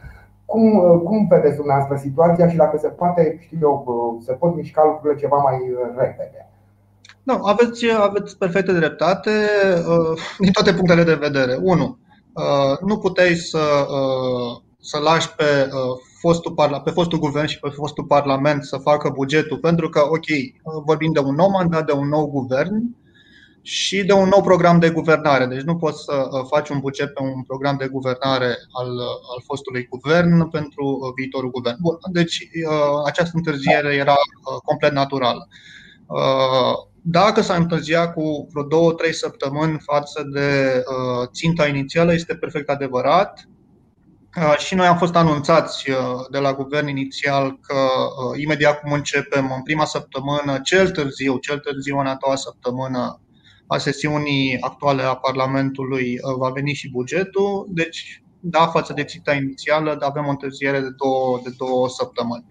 Cum, 0.45 0.63
cum 1.05 1.27
vedeți 1.27 1.57
dumneavoastră 1.57 1.97
situația 1.97 2.49
și 2.49 2.57
dacă 2.57 2.77
se 2.79 2.89
poate, 2.89 3.37
știu 3.39 3.59
eu, 3.63 3.75
se 4.21 4.33
pot 4.33 4.55
mișca 4.55 4.85
lucrurile 4.85 5.21
ceva 5.21 5.37
mai 5.37 5.59
repede? 5.97 6.46
Nu, 7.27 7.43
aveți, 7.45 7.91
aveți 7.91 8.39
perfectă 8.39 8.73
dreptate 8.73 9.31
uh, 9.89 10.19
din 10.39 10.53
toate 10.53 10.75
punctele 10.75 11.05
de 11.05 11.15
vedere. 11.15 11.59
Unu, 11.63 11.99
uh, 12.33 12.79
nu 12.81 12.99
puteai 12.99 13.35
să, 13.35 13.87
uh, 13.91 14.63
să 14.81 14.99
lași 14.99 15.35
pe 15.35 15.69
fostul, 16.21 16.55
pe 16.85 16.91
fostul 16.91 17.19
guvern 17.19 17.47
și 17.47 17.59
pe 17.59 17.69
fostul 17.69 18.05
parlament 18.05 18.65
să 18.65 18.77
facă 18.77 19.09
bugetul, 19.09 19.59
pentru 19.59 19.89
că, 19.89 20.01
ok, 20.01 20.27
vorbim 20.85 21.13
de 21.13 21.19
un 21.19 21.35
nou 21.35 21.49
mandat, 21.49 21.87
de 21.87 21.93
un 21.93 22.09
nou 22.09 22.27
guvern 22.27 22.97
și 23.63 24.05
de 24.05 24.13
un 24.13 24.29
nou 24.29 24.43
program 24.43 24.79
de 24.79 24.91
guvernare. 24.91 25.47
Deci 25.47 25.63
nu 25.63 25.77
poți 25.77 26.03
să 26.03 26.29
faci 26.49 26.69
un 26.69 26.79
buget 26.79 27.15
pe 27.15 27.23
un 27.23 27.43
program 27.43 27.77
de 27.77 27.89
guvernare 27.89 28.57
al, 28.73 28.89
al 29.33 29.43
fostului 29.47 29.87
guvern 29.91 30.51
pentru 30.51 31.13
viitorul 31.17 31.51
guvern. 31.51 31.77
Bun, 31.81 31.97
deci 32.13 32.49
această 33.07 33.33
întârziere 33.35 33.95
era 33.95 34.17
complet 34.65 34.93
naturală 34.93 35.49
dacă 37.09 37.41
s-a 37.41 37.55
întârziat 37.55 38.13
cu 38.13 38.49
vreo 38.51 38.63
două, 38.63 38.93
trei 38.93 39.15
săptămâni 39.15 39.79
față 39.81 40.23
de 40.33 40.83
uh, 40.87 41.29
ținta 41.33 41.67
inițială, 41.67 42.13
este 42.13 42.35
perfect 42.35 42.69
adevărat. 42.69 43.49
Uh, 44.37 44.57
și 44.59 44.75
noi 44.75 44.87
am 44.87 44.97
fost 44.97 45.15
anunțați 45.15 45.91
uh, 45.91 45.97
de 46.31 46.39
la 46.39 46.55
guvern 46.55 46.89
inițial 46.89 47.59
că 47.61 47.75
uh, 47.75 48.41
imediat 48.43 48.81
cum 48.81 48.93
începem 48.93 49.53
în 49.57 49.63
prima 49.63 49.85
săptămână, 49.85 50.61
cel 50.63 50.91
târziu, 50.91 51.39
cel 51.39 51.59
târziu 51.59 51.99
în 51.99 52.07
a 52.07 52.19
doua 52.25 52.37
săptămână 52.37 53.21
a 53.67 53.79
sesiunii 53.79 54.61
actuale 54.61 55.03
a 55.03 55.15
Parlamentului 55.15 56.19
va 56.39 56.51
veni 56.51 56.73
și 56.73 56.91
bugetul. 56.91 57.67
Deci, 57.69 58.23
da, 58.41 58.67
față 58.67 58.93
de 58.93 59.05
ținta 59.05 59.35
inițială, 59.35 59.97
avem 60.01 60.27
o 60.27 60.31
întârziere 60.31 60.81
de 60.81 60.91
două, 60.97 61.41
de 61.45 61.55
două 61.57 61.89
săptămâni. 61.89 62.45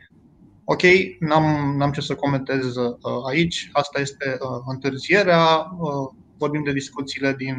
Ok, 0.67 0.81
n-am, 1.19 1.77
n-am 1.77 1.91
ce 1.91 2.01
să 2.01 2.15
comentez 2.15 2.75
uh, 2.75 2.95
aici. 3.27 3.69
Asta 3.71 3.99
este 3.99 4.37
uh, 4.39 4.63
întârzierea. 4.65 5.71
Uh, 5.79 6.13
vorbim 6.37 6.63
de 6.63 6.71
discuțiile 6.71 7.33
din, 7.37 7.55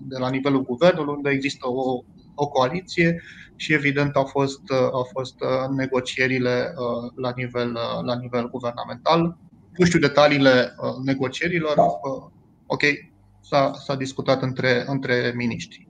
de 0.00 0.18
la 0.18 0.30
nivelul 0.30 0.62
guvernului, 0.62 1.14
unde 1.14 1.30
există 1.30 1.68
o, 1.68 2.02
o 2.34 2.48
coaliție 2.48 3.22
și 3.56 3.72
evident 3.72 4.14
au 4.14 4.24
fost, 4.24 4.60
au 4.92 5.08
fost 5.12 5.34
negocierile 5.76 6.74
la 7.14 7.32
nivel, 7.36 7.78
la 8.04 8.16
nivel 8.20 8.50
guvernamental. 8.50 9.38
Nu 9.76 9.84
știu 9.84 9.98
detaliile 9.98 10.74
negocierilor. 11.04 11.74
Da. 11.74 11.82
Ok, 12.66 12.82
s-a, 13.40 13.72
s-a 13.84 13.94
discutat 13.94 14.42
între, 14.42 14.84
între 14.86 15.32
miniștri. 15.36 15.85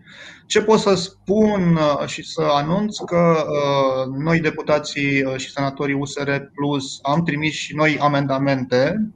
Ce 0.47 0.63
pot 0.63 0.79
să 0.79 0.95
spun 0.95 1.77
uh, 1.77 2.07
și 2.07 2.23
să 2.23 2.43
anunț 2.43 2.99
că 2.99 3.47
uh, 3.49 4.15
noi, 4.19 4.41
deputații 4.41 5.25
uh, 5.25 5.37
și 5.37 5.51
senatorii 5.51 5.95
USR 5.95 6.31
Plus, 6.55 6.99
am 7.03 7.23
trimis 7.23 7.53
și 7.53 7.75
noi 7.75 7.99
amendamente 7.99 9.11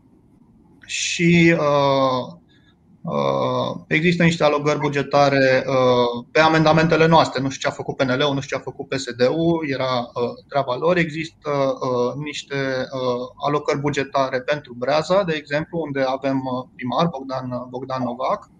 și 0.87 1.55
există 3.87 4.23
niște 4.23 4.45
alocări 4.45 4.79
bugetare 4.79 5.65
pe 6.31 6.41
amendamentele 6.41 7.07
noastre. 7.07 7.43
Nu 7.43 7.49
știu 7.49 7.61
ce 7.61 7.75
a 7.75 7.83
făcut 7.83 7.97
PNL-ul, 7.97 8.35
nu 8.35 8.41
știu 8.41 8.57
ce 8.57 8.63
a 8.63 8.71
făcut 8.71 8.89
PSD-ul, 8.89 9.67
era 9.69 10.11
treaba 10.49 10.77
lor. 10.77 10.97
Există 10.97 11.51
niște 12.25 12.57
alocări 13.47 13.79
bugetare 13.79 14.41
pentru 14.41 14.75
Breaza, 14.79 15.23
de 15.23 15.35
exemplu, 15.37 15.79
unde 15.79 16.03
avem 16.03 16.43
primar 16.75 17.07
Bogdan, 17.07 17.67
Bogdan 17.71 18.03
Novac 18.03 18.51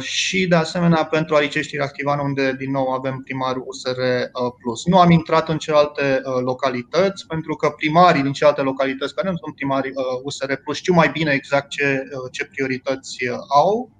și 0.00 0.46
de 0.46 0.54
asemenea 0.54 1.04
pentru 1.04 1.34
Aricești 1.34 1.78
Activan, 1.78 2.18
unde 2.18 2.52
din 2.52 2.70
nou 2.70 2.88
avem 2.88 3.20
primarul 3.24 3.64
USR 3.66 3.98
uh, 3.98 4.52
Plus. 4.58 4.86
Nu 4.86 4.98
am 4.98 5.10
intrat 5.10 5.48
în 5.48 5.58
celelalte 5.58 6.20
uh, 6.24 6.42
localități, 6.42 7.26
pentru 7.26 7.54
că 7.54 7.68
primarii 7.70 8.22
din 8.22 8.32
celelalte 8.32 8.62
localități 8.62 9.14
care 9.14 9.30
nu 9.30 9.36
sunt 9.36 9.54
primari 9.54 9.90
USR 10.22 10.52
Plus 10.52 10.76
știu 10.76 10.94
mai 10.94 11.08
bine 11.08 11.32
exact 11.32 11.68
ce, 11.68 12.02
ce 12.30 12.44
priorități 12.44 13.16
au 13.48 13.90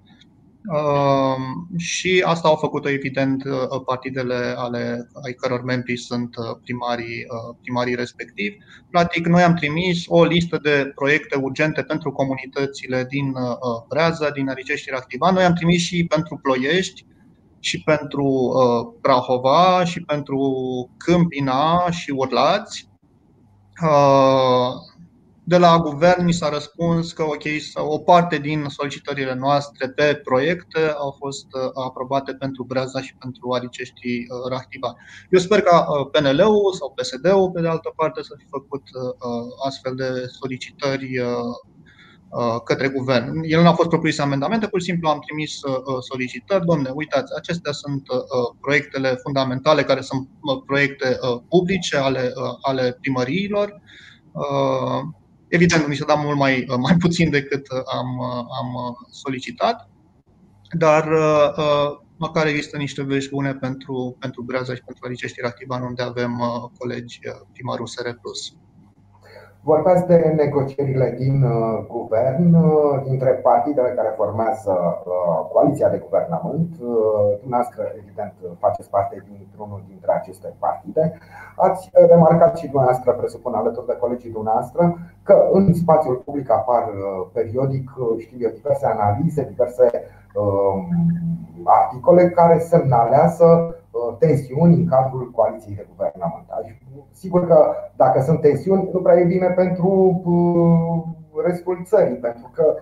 și 1.77 2.23
asta 2.25 2.47
au 2.47 2.55
făcut-o 2.55 2.89
evident 2.89 3.43
uh, 3.43 3.81
partidele 3.85 4.53
ale 4.57 5.09
ai 5.25 5.33
căror 5.33 5.63
membri 5.63 5.97
sunt 5.97 6.35
uh, 6.35 6.57
primarii, 6.63 7.25
uh, 7.27 7.55
primarii 7.61 7.95
respectivi. 7.95 8.57
Practic, 8.89 9.25
noi 9.25 9.43
am 9.43 9.53
trimis 9.53 10.03
o 10.07 10.23
listă 10.23 10.59
de 10.63 10.91
proiecte 10.95 11.37
urgente 11.37 11.81
pentru 11.81 12.11
comunitățile 12.11 13.05
din 13.09 13.33
Breaza, 13.87 14.29
din 14.29 14.49
Aricești 14.49 14.87
și 14.87 14.93
Activa. 14.93 15.31
Noi 15.31 15.43
am 15.43 15.53
trimis 15.53 15.81
și 15.81 16.05
pentru 16.09 16.39
Ploiești, 16.41 17.05
și 17.59 17.83
pentru 17.83 18.51
Prahova, 19.01 19.83
și 19.83 20.01
pentru 20.01 20.39
Câmpina 20.97 21.89
și 21.89 22.11
Urlați 22.11 22.89
de 25.43 25.57
la 25.57 25.79
guvern 25.79 26.23
mi 26.23 26.33
s-a 26.33 26.49
răspuns 26.49 27.11
că 27.11 27.23
ok, 27.23 27.43
o 27.75 27.97
parte 27.97 28.37
din 28.37 28.65
solicitările 28.67 29.33
noastre 29.33 29.89
pe 29.89 30.21
proiecte 30.23 30.79
au 30.97 31.15
fost 31.17 31.45
uh, 31.51 31.83
aprobate 31.85 32.33
pentru 32.33 32.63
Breaza 32.63 33.01
și 33.01 33.15
pentru 33.15 33.51
Aricești 33.53 34.07
uh, 34.07 34.49
Rahtiva. 34.49 34.95
Eu 35.29 35.39
sper 35.39 35.61
ca 35.61 35.85
uh, 35.89 36.09
PNL-ul 36.11 36.73
sau 36.73 36.93
PSD-ul, 36.95 37.51
pe 37.51 37.61
de 37.61 37.67
altă 37.67 37.93
parte, 37.95 38.21
să 38.23 38.35
fi 38.37 38.45
făcut 38.49 38.83
astfel 39.65 39.95
de 39.95 40.25
solicitări 40.39 41.09
către 42.63 42.87
guvern. 42.87 43.43
El 43.43 43.61
nu 43.61 43.67
a 43.67 43.73
fost 43.73 43.89
propus 43.89 44.17
amendamente, 44.17 44.67
pur 44.67 44.79
și 44.79 44.85
simplu 44.85 45.09
am 45.09 45.19
trimis 45.19 45.59
solicitări. 45.99 46.65
Domne, 46.65 46.89
uitați, 46.93 47.35
acestea 47.35 47.71
sunt 47.71 48.03
proiectele 48.61 49.09
fundamentale 49.23 49.83
care 49.83 50.01
sunt 50.01 50.27
proiecte 50.65 51.17
publice 51.49 51.97
ale, 51.97 52.33
ale 52.61 52.97
primăriilor 53.01 53.81
Evident, 55.53 55.87
ni 55.87 55.95
se 55.95 56.05
da 56.05 56.13
mult 56.13 56.37
mai, 56.37 56.65
mai 56.79 56.95
puțin 56.97 57.29
decât 57.29 57.67
am, 57.93 58.21
am 58.61 58.97
solicitat, 59.09 59.89
dar 60.77 61.07
măcar 62.17 62.47
există 62.47 62.77
niște 62.77 63.03
vești 63.03 63.29
bune 63.29 63.53
pentru, 63.53 64.15
pentru 64.19 64.41
Breaza 64.41 64.75
și 64.75 64.81
pentru 64.81 65.05
Alicești 65.05 65.41
Rachtiban, 65.41 65.81
unde 65.81 66.01
avem 66.01 66.37
colegi 66.77 67.19
primarul 67.53 67.87
SR+. 67.87 68.09
Vorbeați 69.63 70.07
de 70.07 70.33
negocierile 70.35 71.15
din 71.17 71.43
uh, 71.43 71.85
guvern, 71.87 72.53
uh, 72.53 73.01
dintre 73.03 73.29
partidele 73.29 73.89
care 73.89 74.13
formează 74.15 74.71
uh, 74.71 75.49
coaliția 75.51 75.89
de 75.89 75.97
guvernământ. 75.97 76.69
Dumneavoastră, 77.39 77.83
evident, 77.97 78.33
faceți 78.59 78.89
parte 78.89 79.23
dintr-unul 79.29 79.83
dintre 79.87 80.11
aceste 80.11 80.53
partide. 80.59 81.17
Ați 81.55 81.89
remarcat 81.93 82.57
și 82.57 82.67
dumneavoastră, 82.67 83.11
presupun 83.11 83.53
alături 83.53 83.85
de 83.85 83.97
colegii 83.99 84.31
dumneavoastră, 84.31 84.97
că 85.23 85.47
în 85.51 85.73
spațiul 85.73 86.15
public 86.15 86.51
apar 86.51 86.83
periodic, 87.33 87.89
știu 88.17 88.37
eu, 88.39 88.49
diverse 88.49 88.85
analize, 88.85 89.43
diverse 89.43 89.89
articole 91.63 92.29
care 92.29 92.59
semnalează 92.59 93.75
tensiuni 94.19 94.75
în 94.75 94.85
cadrul 94.85 95.31
coaliției 95.31 95.75
de 95.75 95.87
guvernământ. 95.89 96.45
Sigur 97.11 97.47
că 97.47 97.75
dacă 97.95 98.21
sunt 98.21 98.41
tensiuni, 98.41 98.89
nu 98.93 98.99
prea 98.99 99.19
e 99.19 99.23
bine 99.23 99.47
pentru 99.47 100.21
uh, 100.25 101.43
restul 101.45 101.81
țării, 101.85 102.15
pentru 102.15 102.49
că 102.53 102.75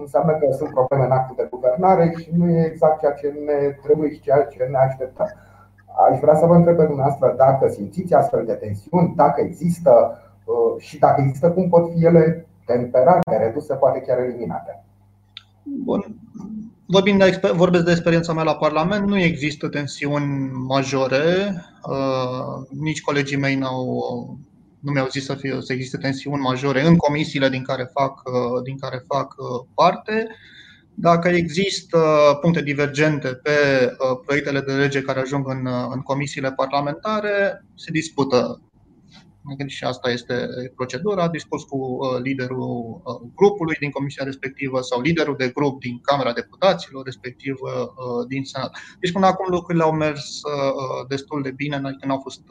înseamnă 0.00 0.32
că 0.32 0.46
sunt 0.52 0.70
probleme 0.70 1.04
în 1.04 1.10
actul 1.10 1.36
de 1.38 1.48
guvernare 1.50 2.14
și 2.18 2.30
nu 2.36 2.50
e 2.50 2.66
exact 2.66 2.98
ceea 2.98 3.12
ce 3.12 3.28
ne 3.46 3.78
trebuie 3.82 4.10
și 4.10 4.20
ceea 4.20 4.44
ce 4.44 4.68
ne 4.70 4.78
așteptăm. 4.78 5.26
Aș 6.10 6.18
vrea 6.18 6.34
să 6.34 6.46
vă 6.46 6.54
întreb 6.54 6.76
pe 6.76 6.84
dumneavoastră 6.84 7.34
dacă 7.36 7.68
simțiți 7.68 8.14
astfel 8.14 8.44
de 8.44 8.52
tensiuni, 8.52 9.12
dacă 9.16 9.40
există 9.40 10.18
uh, 10.44 10.80
și 10.82 10.98
dacă 10.98 11.20
există, 11.20 11.50
cum 11.50 11.68
pot 11.68 11.90
fi 11.90 12.04
ele 12.04 12.46
temperate, 12.66 13.36
reduse, 13.36 13.74
poate 13.74 14.00
chiar 14.00 14.18
eliminate. 14.18 14.84
Bun. 15.84 16.04
Vorbind 16.86 17.18
de, 17.18 17.52
vorbesc 17.52 17.84
de 17.84 17.90
experiența 17.90 18.32
mea 18.32 18.42
la 18.42 18.56
Parlament, 18.56 19.06
nu 19.06 19.18
există 19.18 19.68
tensiuni 19.68 20.50
majore. 20.52 21.54
Uh, 21.88 22.78
nici 22.80 23.00
colegii 23.00 23.36
mei 23.36 23.54
n-au, 23.54 23.84
nu 24.80 24.92
mi-au 24.92 25.06
zis 25.08 25.24
să, 25.24 25.34
fie, 25.34 25.56
să 25.60 25.72
existe 25.72 25.96
tensiuni 25.96 26.40
majore 26.40 26.86
în 26.86 26.96
comisiile 26.96 27.48
din 27.48 27.62
care 27.62 27.90
fac, 27.92 28.22
uh, 28.24 28.62
din 28.64 28.78
care 28.78 29.04
fac 29.06 29.34
uh, 29.36 29.66
parte. 29.74 30.26
Dacă 30.94 31.28
există 31.28 31.98
puncte 32.40 32.62
divergente 32.62 33.28
pe 33.28 33.50
proiectele 34.26 34.60
de 34.60 34.72
lege 34.72 35.00
care 35.02 35.20
ajung 35.20 35.48
în, 35.48 35.68
în 35.90 36.00
comisiile 36.00 36.52
parlamentare, 36.52 37.64
se 37.74 37.90
dispută 37.90 38.60
și 39.66 39.84
asta 39.84 40.10
este 40.10 40.48
procedura, 40.74 41.22
a 41.22 41.28
dispus 41.28 41.62
cu 41.62 41.76
uh, 41.76 42.20
liderul 42.22 43.00
uh, 43.04 43.28
grupului 43.34 43.76
din 43.80 43.90
comisia 43.90 44.24
respectivă 44.24 44.80
sau 44.80 45.00
liderul 45.00 45.36
de 45.36 45.48
grup 45.54 45.80
din 45.80 46.00
Camera 46.02 46.32
Deputaților, 46.32 47.04
respectiv 47.04 47.56
uh, 47.60 48.26
din 48.28 48.44
Senat. 48.44 48.76
Deci 49.00 49.12
până 49.12 49.26
acum 49.26 49.46
lucrurile 49.48 49.84
au 49.84 49.92
mers 49.92 50.40
destul 51.08 51.42
de 51.42 51.50
bine, 51.50 51.76
adică 51.76 52.06
nu 52.06 52.12
au 52.12 52.20
fost 52.20 52.42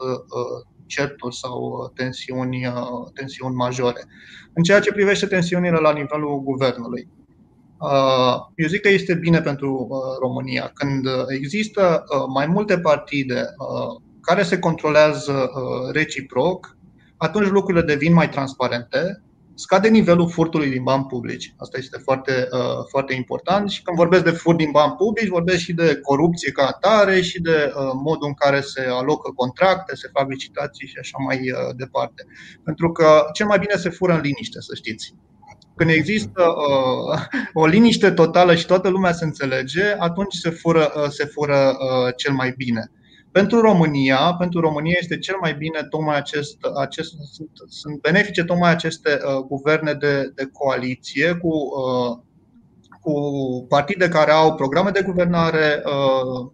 certuri 0.86 1.36
sau 1.36 1.92
tensiuni, 1.94 2.72
tensiuni 3.14 3.54
majore. 3.54 4.04
În 4.52 4.62
ceea 4.62 4.80
ce 4.80 4.92
privește 4.92 5.26
tensiunile 5.26 5.76
la 5.76 5.92
nivelul 5.92 6.42
guvernului, 6.42 7.08
eu 8.54 8.68
zic 8.68 8.80
că 8.80 8.88
este 8.88 9.14
bine 9.14 9.40
pentru 9.40 9.88
România 10.20 10.70
când 10.74 11.06
există 11.28 12.04
mai 12.34 12.46
multe 12.46 12.78
partide 12.78 13.44
care 14.20 14.42
se 14.42 14.58
controlează 14.58 15.50
reciproc, 15.92 16.76
atunci 17.24 17.48
lucrurile 17.48 17.84
devin 17.84 18.12
mai 18.12 18.28
transparente, 18.28 19.22
scade 19.54 19.88
nivelul 19.88 20.30
furtului 20.30 20.70
din 20.70 20.82
bani 20.82 21.04
publici. 21.04 21.54
Asta 21.56 21.78
este 21.78 21.98
foarte, 21.98 22.48
uh, 22.50 22.84
foarte 22.88 23.14
important 23.14 23.70
și 23.70 23.82
când 23.82 23.96
vorbesc 23.96 24.24
de 24.24 24.30
furt 24.30 24.56
din 24.56 24.70
bani 24.70 24.94
publici, 24.96 25.28
vorbesc 25.28 25.58
și 25.58 25.72
de 25.72 25.98
corupție 26.02 26.52
ca 26.52 26.66
atare 26.66 27.20
și 27.20 27.40
de 27.40 27.72
uh, 27.76 27.90
modul 28.04 28.26
în 28.26 28.34
care 28.34 28.60
se 28.60 28.86
alocă 28.88 29.30
contracte, 29.36 29.94
se 29.94 30.10
fac 30.12 30.28
licitații 30.28 30.86
și 30.86 30.98
așa 31.00 31.16
mai 31.26 31.36
uh, 31.36 31.74
departe. 31.76 32.26
Pentru 32.64 32.92
că 32.92 33.24
cel 33.32 33.46
mai 33.46 33.58
bine 33.58 33.74
se 33.76 33.88
fură 33.88 34.12
în 34.12 34.20
liniște, 34.20 34.60
să 34.60 34.74
știți. 34.74 35.14
Când 35.76 35.90
există 35.90 36.42
uh, 36.42 37.20
o 37.52 37.66
liniște 37.66 38.10
totală 38.10 38.54
și 38.54 38.66
toată 38.66 38.88
lumea 38.88 39.12
se 39.12 39.24
înțelege, 39.24 39.94
atunci 39.98 40.34
se 40.34 40.50
fură, 40.50 40.92
uh, 40.96 41.08
se 41.08 41.24
fură 41.24 41.56
uh, 41.56 42.12
cel 42.16 42.32
mai 42.32 42.54
bine. 42.56 42.90
Pentru 43.34 43.60
România, 43.60 44.34
pentru 44.38 44.60
România 44.60 44.96
este 45.00 45.18
cel 45.18 45.36
mai 45.40 45.54
bine 45.54 45.86
tocmai 45.90 46.16
acest, 46.16 46.56
acest 46.76 47.14
sunt, 47.32 47.50
sunt 47.68 48.00
benefice 48.00 48.44
tocmai 48.44 48.70
aceste 48.70 49.10
uh, 49.10 49.44
guverne 49.46 49.92
de, 49.92 50.32
de 50.34 50.48
coaliție 50.52 51.34
cu, 51.34 51.48
uh, 51.48 52.18
cu 53.00 53.12
partide 53.68 54.08
care 54.08 54.30
au 54.30 54.54
programe 54.54 54.90
de 54.90 55.02
guvernare 55.02 55.82
uh, 55.84 56.24
Uh, 56.44 56.50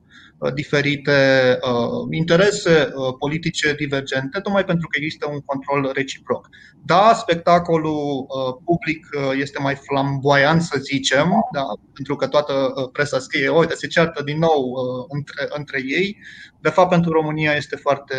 diferite 0.55 1.59
uh, 1.63 2.07
interese 2.11 2.93
uh, 2.95 3.15
politice 3.19 3.75
divergente, 3.75 4.41
tocmai 4.41 4.65
pentru 4.65 4.89
că 4.89 4.97
există 4.99 5.29
un 5.29 5.41
control 5.41 5.91
reciproc. 5.95 6.49
Da, 6.85 7.13
spectacolul 7.15 8.27
public 8.65 9.07
este 9.41 9.59
mai 9.63 9.75
flamboyant, 9.75 10.63
să 10.63 10.79
zicem, 10.79 11.33
da, 11.53 11.65
pentru 11.93 12.17
că 12.17 12.27
toată 12.27 12.73
presa 12.93 13.19
scrie, 13.19 13.49
uite, 13.49 13.75
se 13.75 13.87
ceartă 13.87 14.23
din 14.23 14.39
nou 14.39 14.75
între, 15.09 15.47
între 15.49 15.81
ei. 15.87 16.17
De 16.61 16.69
fapt, 16.69 16.91
pentru 16.91 17.13
România 17.13 17.53
este 17.53 17.77
foarte, 17.77 18.15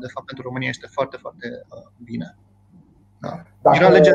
de 0.00 0.06
fapt, 0.12 0.26
pentru 0.26 0.44
România 0.44 0.68
este 0.68 0.86
foarte, 0.90 1.16
foarte 1.16 1.46
bine. 2.04 2.36
Da. 3.20 3.42
Dacă... 3.62 3.76
Era 3.76 3.88
legea 3.88 4.10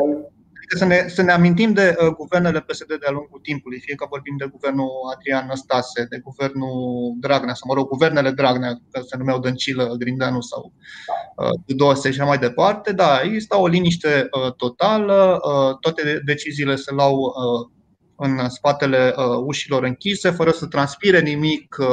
să 0.76 0.84
ne, 0.84 1.04
să 1.08 1.22
ne 1.22 1.32
amintim 1.32 1.72
de 1.72 1.96
uh, 2.00 2.14
guvernele 2.14 2.60
PSD 2.60 2.86
de-a 2.86 3.10
lungul 3.10 3.40
timpului, 3.42 3.80
fie 3.80 3.94
că 3.94 4.06
vorbim 4.10 4.36
de 4.38 4.48
guvernul 4.50 4.90
Adrian 5.14 5.46
Năstase, 5.46 6.06
de 6.10 6.18
guvernul 6.24 7.14
Dragnea, 7.20 7.54
sau 7.54 7.68
mă 7.68 7.74
rog, 7.74 7.88
guvernele 7.88 8.30
Dragnea, 8.30 8.80
că 8.90 9.00
se 9.00 9.16
numeau 9.16 9.38
Dăncilă, 9.38 9.94
Grindeanu 9.98 10.40
sau 10.40 10.72
uh, 11.36 11.48
Tudose 11.66 12.10
și 12.10 12.20
așa 12.20 12.28
mai 12.28 12.38
departe, 12.38 12.92
da, 12.92 13.20
există 13.24 13.56
o 13.58 13.66
liniște 13.66 14.28
uh, 14.30 14.52
totală, 14.54 15.40
uh, 15.42 15.76
toate 15.80 16.20
deciziile 16.24 16.76
se 16.76 16.92
luau 16.92 17.14
uh, 17.14 17.70
în 18.16 18.48
spatele 18.48 19.14
uh, 19.16 19.42
ușilor 19.44 19.82
închise, 19.82 20.30
fără 20.30 20.50
să 20.50 20.66
transpire 20.66 21.20
nimic 21.20 21.76
uh, 21.78 21.86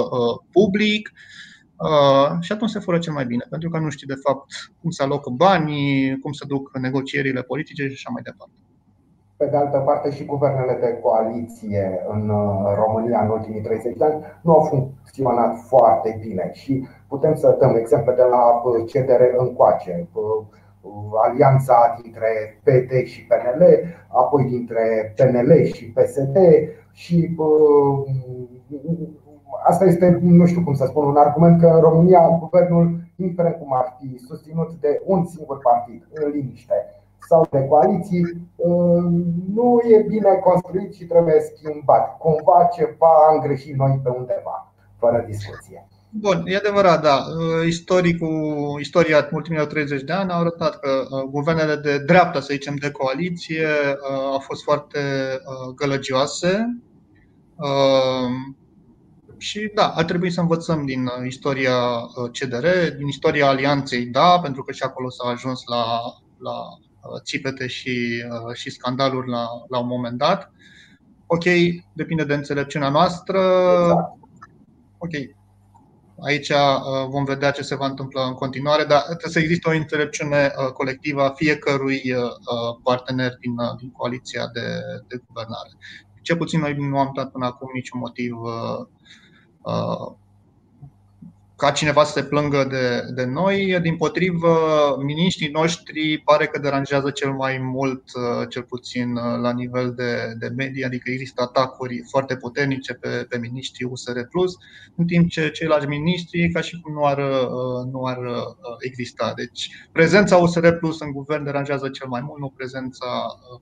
public. 0.51 1.11
Uh, 1.75 2.37
și 2.41 2.51
atunci 2.51 2.71
se 2.71 2.79
fură 2.79 2.99
cel 2.99 3.13
mai 3.13 3.25
bine, 3.25 3.45
pentru 3.49 3.69
că 3.69 3.79
nu 3.79 3.89
știi 3.89 4.07
de 4.07 4.21
fapt 4.27 4.45
cum 4.81 4.89
se 4.89 5.03
alocă 5.03 5.29
banii, 5.29 6.19
cum 6.19 6.31
se 6.31 6.45
duc 6.47 6.77
negocierile 6.77 7.41
politice 7.41 7.83
și 7.87 7.93
așa 7.93 8.09
mai 8.09 8.21
departe. 8.21 8.68
Pe 9.39 9.45
de 9.45 9.57
altă 9.57 9.77
parte, 9.77 10.11
și 10.11 10.25
guvernele 10.25 10.77
de 10.81 10.99
coaliție 11.01 12.05
în 12.09 12.29
uh, 12.29 12.73
România 12.75 13.21
în 13.21 13.29
ultimii 13.29 13.61
30 13.61 13.97
de 13.97 14.03
ani 14.03 14.23
nu 14.41 14.53
au 14.53 14.63
funcționat 14.63 15.57
foarte 15.57 16.17
bine 16.21 16.49
și 16.53 16.87
putem 17.07 17.35
să 17.35 17.57
dăm 17.59 17.75
exemple 17.75 18.13
de 18.13 18.21
la 18.21 18.61
uh, 18.63 18.91
CDR 18.91 19.21
încoace. 19.37 20.07
Uh, 20.13 20.43
alianța 21.23 21.99
dintre 22.01 22.59
PD 22.63 23.05
și 23.05 23.27
PNL, 23.27 23.63
apoi 24.07 24.43
dintre 24.43 25.13
PNL 25.15 25.63
și 25.63 25.85
PSD 25.85 26.37
și 26.91 27.35
asta 29.63 29.85
este, 29.85 30.19
nu 30.21 30.45
știu 30.45 30.63
cum 30.63 30.73
să 30.73 30.85
spun, 30.85 31.05
un 31.05 31.15
argument 31.15 31.61
că 31.61 31.67
în 31.67 31.81
România 31.81 32.37
guvernul, 32.39 32.99
indiferent 33.15 33.55
cum 33.55 33.73
ar 33.73 33.97
fi 33.99 34.17
susținut 34.17 34.71
de 34.73 35.01
un 35.05 35.25
singur 35.25 35.57
partid, 35.57 36.07
în 36.13 36.29
liniște, 36.29 36.73
sau 37.27 37.47
de 37.51 37.65
coaliții 37.69 38.21
uh, 38.55 39.03
nu 39.53 39.79
e 39.89 40.05
bine 40.07 40.33
construit 40.43 40.93
și 40.93 41.05
trebuie 41.05 41.41
schimbat. 41.55 42.17
Cumva 42.17 42.69
ceva 42.75 43.11
am 43.29 43.39
greșit 43.39 43.75
noi 43.75 43.99
pe 44.03 44.09
undeva, 44.09 44.73
fără 44.99 45.23
discuție. 45.27 45.87
Bun, 46.09 46.43
e 46.45 46.55
adevărat, 46.55 47.01
da. 47.01 47.15
Uh, 47.15 47.67
istoricul, 47.67 48.77
istoria 48.79 49.29
ultimilor 49.31 49.65
30 49.67 50.01
de 50.01 50.13
ani 50.13 50.31
a 50.31 50.35
arătat 50.35 50.79
că 50.79 50.89
uh, 50.89 51.23
guvernele 51.23 51.75
de 51.75 51.99
dreapta, 51.99 52.39
să 52.39 52.47
zicem, 52.51 52.75
de 52.75 52.91
coaliție 52.91 53.67
au 54.31 54.39
fost 54.39 54.63
foarte 54.63 54.99
gălăgioase. 55.75 56.81
Și 59.37 59.71
da, 59.73 59.87
ar 59.87 60.03
trebui 60.03 60.31
să 60.31 60.41
învățăm 60.41 60.85
din 60.85 61.09
istoria 61.25 61.77
CDR, 62.39 62.65
din 62.97 63.07
istoria 63.07 63.47
alianței, 63.47 64.05
da, 64.05 64.39
pentru 64.43 64.63
că 64.63 64.71
și 64.71 64.83
acolo 64.83 65.09
s-a 65.09 65.29
ajuns 65.29 65.61
la, 65.65 65.85
la 66.37 66.51
Uh, 66.51 66.88
țipete 67.23 67.67
și, 67.67 68.23
uh, 68.29 68.55
și 68.55 68.69
scandaluri 68.69 69.29
la, 69.29 69.47
la 69.69 69.79
un 69.79 69.87
moment 69.87 70.17
dat. 70.17 70.51
Ok, 71.27 71.43
depinde 71.93 72.23
de 72.23 72.33
înțelepciunea 72.33 72.89
noastră. 72.89 73.39
Exact. 73.81 74.17
Ok, 74.97 75.11
aici 76.25 76.49
uh, 76.49 77.07
vom 77.09 77.23
vedea 77.23 77.51
ce 77.51 77.61
se 77.61 77.75
va 77.75 77.85
întâmpla 77.85 78.23
în 78.25 78.33
continuare, 78.33 78.83
dar 78.83 79.01
trebuie 79.01 79.31
să 79.31 79.39
existe 79.39 79.69
o 79.69 79.73
înțelepciune 79.73 80.51
colectivă 80.73 81.23
a 81.23 81.33
fiecărui 81.35 82.01
partener 82.83 83.37
din, 83.39 83.55
din 83.79 83.91
coaliția 83.91 84.47
de, 84.53 84.79
de 85.07 85.21
guvernare. 85.27 85.69
Ce 86.21 86.35
puțin 86.35 86.59
noi 86.59 86.75
nu 86.75 86.99
am 86.99 87.11
dat 87.15 87.31
până 87.31 87.45
acum 87.45 87.69
niciun 87.73 87.99
motiv 87.99 88.35
ca 91.59 91.71
cineva 91.71 92.03
să 92.03 92.11
se 92.11 92.23
plângă 92.23 92.67
de, 92.69 93.13
de 93.13 93.25
noi. 93.25 93.79
Din 93.81 93.95
potrivă, 93.97 94.55
miniștrii 95.03 95.49
noștri 95.49 96.21
pare 96.25 96.45
că 96.47 96.59
deranjează 96.59 97.09
cel 97.09 97.31
mai 97.31 97.57
mult, 97.57 98.03
uh, 98.03 98.47
cel 98.49 98.63
puțin 98.63 99.15
uh, 99.15 99.39
la 99.41 99.51
nivel 99.51 99.93
de, 99.93 100.33
de 100.39 100.47
media, 100.55 100.87
adică 100.87 101.11
există 101.11 101.41
atacuri 101.41 102.01
foarte 102.09 102.35
puternice 102.35 102.93
pe, 102.93 103.25
pe 103.29 103.37
miniștrii 103.37 103.87
USR 103.91 104.19
Plus, 104.29 104.53
în 104.95 105.05
timp 105.05 105.29
ce 105.29 105.49
ceilalți 105.49 105.87
miniștri 105.87 106.51
ca 106.51 106.61
și 106.61 106.79
cum 106.81 106.93
nu 106.93 107.05
ar, 107.05 107.17
uh, 107.17 107.91
nu 107.91 108.03
ar 108.05 108.19
exista. 108.79 109.33
Deci 109.35 109.69
prezența 109.91 110.37
USR 110.37 110.67
Plus 110.69 110.99
în 110.99 111.11
guvern 111.11 111.43
deranjează 111.43 111.89
cel 111.89 112.07
mai 112.07 112.21
mult, 112.21 112.39
nu 112.39 112.53
prezența 112.55 113.05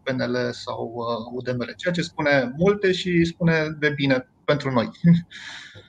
PNL 0.03 0.37
sau 0.51 0.93
UDMR, 1.33 1.75
ceea 1.75 1.93
ce 1.93 2.01
spune 2.01 2.53
multe 2.57 2.91
și 2.91 3.25
spune 3.25 3.75
de 3.79 3.89
bine 3.89 4.27
pentru 4.45 4.71
noi. 4.71 4.89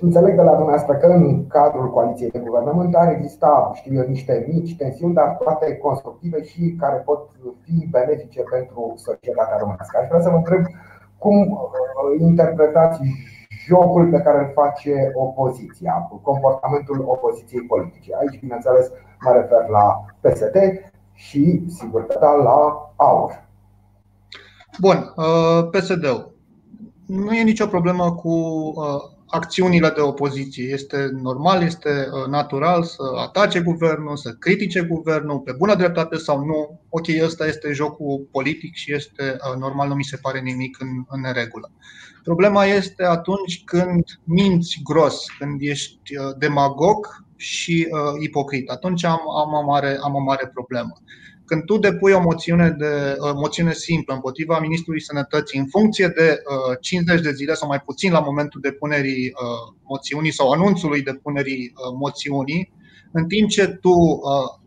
Înțeleg 0.00 0.34
de 0.36 0.42
la 0.42 0.54
dumneavoastră 0.54 0.94
că 0.94 1.06
în 1.06 1.46
cadrul 1.46 1.90
coaliției 1.90 2.30
de 2.30 2.38
guvernământ 2.38 2.94
ar 2.94 3.08
exista, 3.12 3.70
știu 3.74 3.94
eu, 3.94 4.06
niște 4.08 4.44
mici 4.48 4.76
tensiuni, 4.76 5.14
dar 5.14 5.36
toate 5.36 5.76
constructive 5.76 6.42
și 6.42 6.76
care 6.78 6.96
pot 6.96 7.30
fi 7.62 7.88
benefice 7.90 8.42
pentru 8.50 8.92
societatea 8.96 9.56
românească. 9.58 9.98
Aș 9.98 10.08
vrea 10.08 10.20
să 10.20 10.30
vă 10.30 10.36
întreb 10.36 10.64
cum 11.18 11.36
uh, 11.50 12.20
interpretați 12.20 13.00
jocul 13.66 14.10
pe 14.10 14.20
care 14.20 14.38
îl 14.38 14.50
face 14.54 15.10
opoziția, 15.14 16.08
comportamentul 16.22 17.04
opoziției 17.06 17.62
politice. 17.62 18.10
Aici, 18.20 18.40
bineînțeles, 18.40 18.90
mă 19.24 19.32
refer 19.32 19.68
la 19.68 20.04
PSD 20.20 20.56
și, 21.12 21.64
sigur 21.68 22.06
că 22.06 22.16
da, 22.20 22.32
la 22.32 22.90
AUR. 22.96 23.44
Bun, 24.80 25.12
uh, 25.16 25.68
PSD-ul 25.70 26.33
nu 27.06 27.34
e 27.34 27.42
nicio 27.42 27.66
problemă 27.66 28.12
cu 28.12 28.28
uh, 28.28 28.84
acțiunile 29.26 29.88
de 29.88 30.00
opoziție. 30.00 30.64
Este 30.72 31.10
normal, 31.22 31.62
este 31.62 31.88
uh, 31.88 32.28
natural 32.30 32.82
să 32.82 33.02
atace 33.16 33.60
guvernul, 33.60 34.16
să 34.16 34.30
critique 34.38 34.82
guvernul, 34.82 35.38
pe 35.38 35.52
bună 35.52 35.74
dreptate 35.74 36.16
sau 36.16 36.44
nu. 36.44 36.80
Ok, 36.88 37.06
ăsta 37.22 37.46
este 37.46 37.72
jocul 37.72 38.28
politic 38.30 38.74
și 38.74 38.94
este 38.94 39.36
uh, 39.52 39.58
normal, 39.58 39.88
nu 39.88 39.94
mi 39.94 40.04
se 40.04 40.18
pare 40.22 40.40
nimic 40.40 40.80
în, 40.80 40.88
în 41.08 41.20
neregulă. 41.20 41.70
Problema 42.22 42.64
este 42.64 43.04
atunci 43.04 43.64
când 43.64 44.04
minți 44.24 44.80
gros, 44.84 45.24
când 45.38 45.60
ești 45.60 46.00
demagog 46.38 47.24
și 47.36 47.88
uh, 47.90 48.22
ipocrit. 48.22 48.70
Atunci 48.70 49.04
am, 49.04 49.20
am, 49.38 49.52
o 49.52 49.62
mare, 49.62 49.98
am 50.02 50.14
o 50.14 50.20
mare 50.20 50.50
problemă. 50.54 50.92
Când 51.44 51.64
tu 51.64 51.78
depui 51.78 52.12
o 52.12 52.20
moțiune, 52.20 52.70
de, 52.78 53.16
o 53.18 53.34
moțiune 53.34 53.72
simplă 53.72 54.14
împotriva 54.14 54.58
Ministrului 54.58 55.00
Sănătății 55.00 55.58
în 55.58 55.66
funcție 55.66 56.06
de 56.06 56.42
uh, 56.70 56.76
50 56.80 57.20
de 57.20 57.32
zile 57.32 57.54
sau 57.54 57.68
mai 57.68 57.80
puțin 57.80 58.12
la 58.12 58.20
momentul 58.20 58.60
depunerii 58.60 59.26
uh, 59.26 59.74
moțiunii 59.82 60.32
sau 60.32 60.50
anunțului 60.50 61.02
depunerii 61.02 61.72
uh, 61.74 61.96
moțiunii, 61.98 62.72
în 63.12 63.26
timp 63.26 63.48
ce 63.48 63.66
tu 63.66 63.90
uh, 63.90 64.62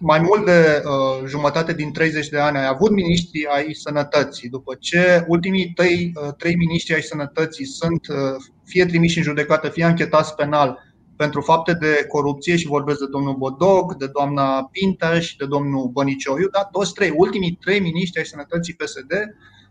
mai 0.00 0.20
mult 0.20 0.44
de 0.44 0.82
uh, 0.84 1.26
jumătate 1.28 1.72
din 1.72 1.92
30 1.92 2.28
de 2.28 2.38
ani 2.38 2.56
ai 2.56 2.66
avut 2.66 2.90
miniștri 2.90 3.46
ai 3.46 3.74
sănătății, 3.74 4.48
după 4.48 4.76
ce 4.80 5.24
ultimii 5.28 5.72
trei, 5.74 6.12
uh, 6.14 6.34
trei 6.38 6.56
miniștri 6.56 6.94
ai 6.94 7.02
sănătății 7.02 7.66
sunt 7.66 8.08
uh, 8.08 8.16
fie 8.64 8.86
trimiși 8.86 9.18
în 9.18 9.24
judecată, 9.24 9.68
fie 9.68 9.84
anchetați 9.84 10.34
penal 10.34 10.78
pentru 11.16 11.40
fapte 11.40 11.72
de 11.72 12.04
corupție 12.08 12.56
și 12.56 12.66
vorbesc 12.66 12.98
de 12.98 13.06
domnul 13.10 13.34
Bodog, 13.34 13.96
de 13.96 14.06
doamna 14.06 14.68
Pinta 14.72 15.20
și 15.20 15.36
de 15.36 15.46
domnul 15.46 15.88
Bănicioiu, 15.92 16.48
da? 16.48 16.64
toți 16.64 16.92
trei, 16.92 17.12
ultimii 17.16 17.58
trei 17.60 17.80
miniștri 17.80 18.18
ai 18.18 18.26
sănătății 18.26 18.74
PSD 18.74 19.12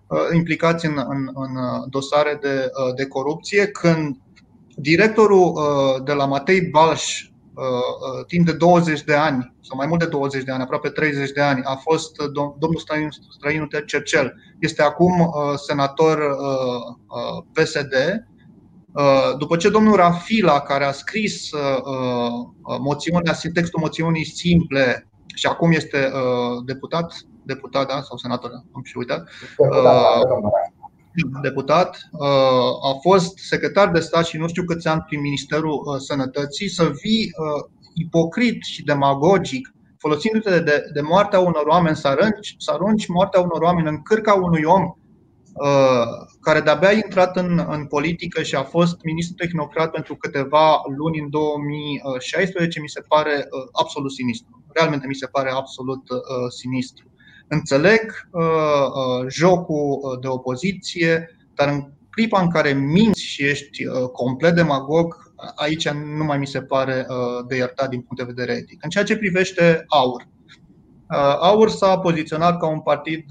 uh, 0.07 0.17
implicați 0.35 0.85
în, 0.85 0.97
în, 0.97 1.29
în 1.33 1.55
uh, 1.55 1.85
dosare 1.89 2.37
de, 2.41 2.69
uh, 2.87 2.95
de 2.95 3.05
corupție, 3.05 3.67
când 3.67 4.17
directorul 4.75 5.53
de 6.05 6.13
la 6.13 6.25
Matei 6.25 6.61
Balș 6.61 7.27
timp 8.27 8.45
de 8.45 8.51
20 8.51 9.03
de 9.03 9.13
ani, 9.13 9.53
sau 9.61 9.77
mai 9.77 9.87
mult 9.87 9.99
de 9.99 10.05
20 10.05 10.43
de 10.43 10.51
ani, 10.51 10.61
aproape 10.61 10.89
30 10.89 11.31
de 11.31 11.41
ani, 11.41 11.61
a 11.63 11.75
fost 11.75 12.15
domnul 12.33 12.77
Străinu, 12.77 13.07
Străinu 13.35 13.67
Cercel. 13.85 14.33
Este 14.59 14.81
acum 14.81 15.33
senator 15.55 16.37
PSD 17.51 17.93
Uh, 17.93 18.32
după 19.37 19.55
ce 19.55 19.69
domnul 19.69 19.95
Rafila, 19.95 20.59
care 20.59 20.83
a 20.83 20.91
scris 20.91 21.51
uh, 21.51 21.77
uh, 21.83 22.77
moțiunea, 22.79 23.33
textul 23.53 23.79
moțiunii 23.79 24.25
simple 24.25 25.07
și 25.35 25.45
acum 25.45 25.71
este 25.71 26.11
deputat, 26.65 27.13
deputat 27.43 27.87
da? 27.87 28.01
sau 28.01 28.17
senator, 28.17 28.51
am 28.71 28.83
și 28.83 28.97
uitat, 28.97 29.29
deputat, 31.41 32.09
a 32.83 32.93
fost 33.01 33.37
secretar 33.37 33.91
de 33.91 33.99
stat 33.99 34.25
și 34.25 34.37
nu 34.37 34.47
știu 34.47 34.63
câți 34.63 34.87
ani 34.87 35.03
prin 35.07 35.21
Ministerul 35.21 35.99
Sănătății, 35.99 36.69
să 36.69 36.91
vii 37.01 37.31
ipocrit 37.93 38.63
și 38.63 38.83
demagogic, 38.83 39.73
folosindu-te 39.97 40.59
de, 40.59 40.83
de 40.93 41.01
moartea 41.01 41.39
unor 41.39 41.63
oameni, 41.65 41.95
să 41.95 42.07
arunci, 42.07 42.55
să 42.57 42.71
arunci 42.71 43.07
moartea 43.07 43.39
unor 43.39 43.61
oameni 43.61 43.87
în 43.87 44.01
cârca 44.01 44.33
unui 44.33 44.63
om 44.63 44.83
Uh, 44.83 45.02
care 46.41 46.59
de-abia 46.59 46.87
a 46.87 46.91
intrat 46.91 47.37
în, 47.37 47.65
în 47.69 47.85
politică 47.85 48.41
și 48.41 48.55
a 48.55 48.63
fost 48.63 48.97
ministru 49.03 49.35
tehnocrat 49.35 49.91
pentru 49.91 50.15
câteva 50.15 50.81
luni 50.97 51.19
în 51.19 51.29
2016, 51.29 52.79
mi 52.79 52.89
se 52.89 53.01
pare 53.07 53.35
uh, 53.35 53.67
absolut 53.71 54.11
sinistru. 54.11 54.63
Realmente 54.73 55.07
mi 55.07 55.15
se 55.15 55.25
pare 55.25 55.49
absolut 55.49 56.09
uh, 56.09 56.19
sinistru. 56.57 57.05
Înțeleg 57.47 58.01
jocul 59.27 60.17
de 60.21 60.27
opoziție, 60.27 61.37
dar 61.53 61.67
în 61.67 61.91
clipa 62.09 62.41
în 62.41 62.49
care 62.49 62.73
minți 62.73 63.21
și 63.21 63.43
ești 63.43 63.85
complet 64.11 64.55
demagog, 64.55 65.33
aici 65.55 65.89
nu 65.89 66.23
mai 66.23 66.37
mi 66.37 66.47
se 66.47 66.61
pare 66.61 67.05
de 67.47 67.55
iertat 67.55 67.89
din 67.89 68.01
punct 68.01 68.17
de 68.17 68.33
vedere 68.33 68.57
etic. 68.57 68.83
În 68.83 68.89
ceea 68.89 69.03
ce 69.03 69.17
privește 69.17 69.83
AUR, 69.87 70.27
AUR 71.39 71.69
s-a 71.69 71.99
poziționat 71.99 72.59
ca 72.59 72.67
un 72.67 72.81
partid 72.81 73.25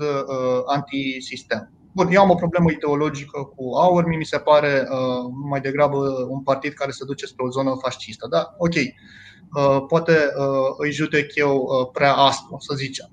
antisistem 0.66 1.72
Bun, 1.92 2.09
eu 2.11 2.20
am 2.20 2.31
o 2.31 2.35
problemă 2.35 2.70
ideologică 2.70 3.42
cu 3.57 3.74
aur, 3.74 4.07
mi 4.07 4.24
se 4.24 4.38
pare 4.38 4.88
uh, 4.90 5.31
mai 5.48 5.61
degrabă 5.61 5.96
un 6.28 6.42
partid 6.42 6.72
care 6.72 6.90
se 6.90 7.05
duce 7.05 7.26
spre 7.26 7.44
o 7.44 7.50
zonă 7.50 7.76
fascistă. 7.83 8.26
Da, 8.31 8.55
ok, 8.59 8.74
uh, 8.74 9.85
poate 9.88 10.12
uh, 10.12 10.74
îi 10.76 10.92
judec 10.92 11.35
eu 11.35 11.57
uh, 11.57 11.88
prea 11.92 12.14
aspru, 12.14 12.57
să 12.59 12.74
zicem. 12.74 13.11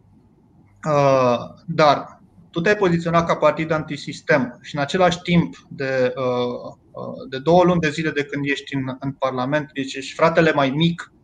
Uh, 0.88 1.40
dar 1.66 2.22
tu 2.52 2.62
te-ai 2.62 2.76
poziționat 2.76 3.28
ca 3.28 3.36
partid 3.36 3.72
antisistem 3.72 4.60
și 4.62 4.76
în 4.76 4.82
același 4.82 5.22
timp 5.22 5.56
de, 5.70 6.14
uh, 6.16 6.74
uh 6.92 7.30
de 7.30 7.38
două 7.38 7.64
luni 7.64 7.80
de 7.80 7.90
zile 7.90 8.10
de 8.10 8.24
când 8.24 8.46
ești 8.46 8.76
în, 8.76 8.96
în 9.00 9.12
Parlament, 9.12 9.70
deci 9.74 9.94
ești 9.94 10.14
fratele 10.14 10.52
mai 10.52 10.70
mic 10.70 11.12
Uh, 11.14 11.19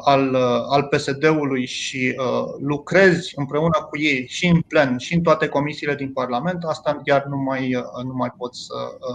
al, 0.00 0.34
uh, 0.34 0.64
al 0.68 0.82
PSD-ului 0.82 1.66
și 1.66 2.16
uh, 2.18 2.54
lucrezi 2.58 3.32
împreună 3.36 3.86
cu 3.90 3.98
ei 3.98 4.26
și 4.28 4.46
în 4.46 4.60
plen 4.60 4.98
și 4.98 5.14
în 5.14 5.20
toate 5.20 5.48
comisiile 5.48 5.94
din 5.94 6.12
Parlament, 6.12 6.64
asta 6.64 7.00
chiar 7.04 7.24
nu 7.24 7.36
mai, 7.36 7.70
nu 8.04 8.14
mai 8.14 8.32
pot 8.38 8.54
să, 8.54 8.74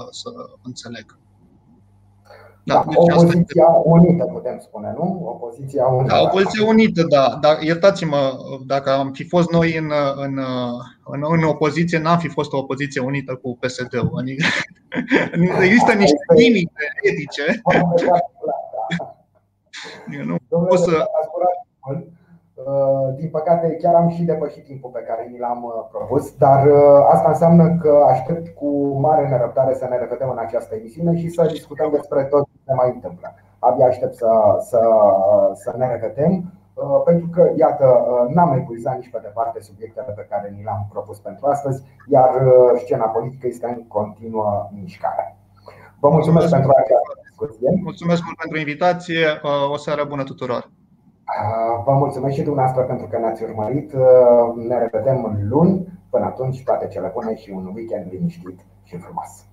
să 0.09 0.29
înțeleg. 0.63 1.19
Da, 2.63 2.73
da 2.73 2.83
deci 2.87 2.95
opoziția 2.97 3.65
asta... 3.65 3.81
unită, 3.85 4.23
putem 4.23 4.59
spune, 4.59 4.93
nu? 4.97 5.21
Opoziția 5.25 5.85
unită. 5.85 6.13
Da, 6.13 6.21
opoziția 6.21 6.65
unită, 6.67 7.03
da. 7.03 7.37
Dar 7.41 7.61
iertați-mă, 7.61 8.37
dacă 8.65 8.91
am 8.91 9.11
fi 9.11 9.23
fost 9.27 9.51
noi 9.51 9.77
în, 9.77 9.91
în, 10.15 10.39
în, 11.05 11.23
în 11.31 11.43
opoziție, 11.43 11.99
n-am 11.99 12.17
fi 12.17 12.27
fost 12.27 12.53
o 12.53 12.57
opoziție 12.57 13.01
unită 13.01 13.35
cu 13.35 13.57
PSD-ul. 13.59 14.17
Adică, 14.17 14.45
există 15.65 15.93
niște 15.93 16.25
limite 16.35 16.83
etice. 17.01 17.61
Nu 20.49 20.59
pot 20.59 20.79
să... 20.79 21.05
Uh, 22.65 23.15
din 23.15 23.29
păcate, 23.29 23.77
chiar 23.81 23.95
am 23.95 24.09
și 24.09 24.23
depășit 24.23 24.65
timpul 24.65 24.89
pe 24.93 25.05
care 25.07 25.27
ni 25.31 25.39
l-am 25.39 25.63
uh, 25.63 25.87
propus, 25.91 26.35
dar 26.37 26.65
uh, 26.65 27.07
asta 27.13 27.27
înseamnă 27.29 27.77
că 27.81 28.03
aștept 28.07 28.55
cu 28.55 28.99
mare 28.99 29.27
nerăbdare 29.27 29.73
să 29.73 29.87
ne 29.89 29.97
revedem 29.97 30.29
în 30.29 30.37
această 30.37 30.75
emisiune 30.75 31.15
și 31.17 31.29
să 31.29 31.51
discutăm 31.51 31.89
despre 31.91 32.23
tot 32.23 32.43
ce 32.45 32.59
se 32.65 32.73
mai 32.73 32.91
întâmplă. 32.93 33.33
Abia 33.59 33.85
aștept 33.85 34.15
să, 34.15 34.31
să, 34.59 34.79
să 35.53 35.73
ne 35.77 35.87
revedem, 35.91 36.53
pentru 37.05 37.27
că, 37.31 37.51
iată, 37.55 37.85
n-am 38.33 38.57
epuizat 38.57 38.95
nici 38.95 39.11
pe 39.11 39.19
departe 39.21 39.59
subiectele 39.59 40.13
pe 40.15 40.27
care 40.29 40.53
ni 40.55 40.63
le-am 40.63 40.87
propus 40.91 41.19
pentru 41.19 41.45
astăzi, 41.47 41.83
iar 42.07 42.29
scena 42.75 43.05
politică 43.05 43.47
este 43.47 43.67
în 43.67 43.87
continuă 43.87 44.69
mișcare. 44.81 45.37
Vă 45.99 46.09
mulțumesc 46.09 46.49
pentru 46.49 46.71
această 46.75 47.11
discuție. 47.45 47.79
Mulțumesc 47.83 48.23
mult 48.23 48.37
pentru 48.37 48.57
invitație. 48.57 49.25
O 49.71 49.77
seară 49.77 50.03
bună 50.03 50.23
tuturor. 50.23 50.69
Vă 51.85 51.91
mulțumesc 51.91 52.35
și 52.35 52.41
dumneavoastră 52.41 52.83
pentru 52.83 53.07
că 53.07 53.17
ne-ați 53.17 53.43
urmărit. 53.43 53.93
Ne 54.55 54.77
revedem 54.77 55.39
luni. 55.49 55.87
Până 56.09 56.25
atunci, 56.25 56.63
toate 56.63 56.87
cele 56.87 57.11
bune 57.13 57.35
și 57.35 57.49
un 57.49 57.71
weekend 57.75 58.11
liniștit 58.11 58.59
și 58.83 58.97
frumos. 58.97 59.45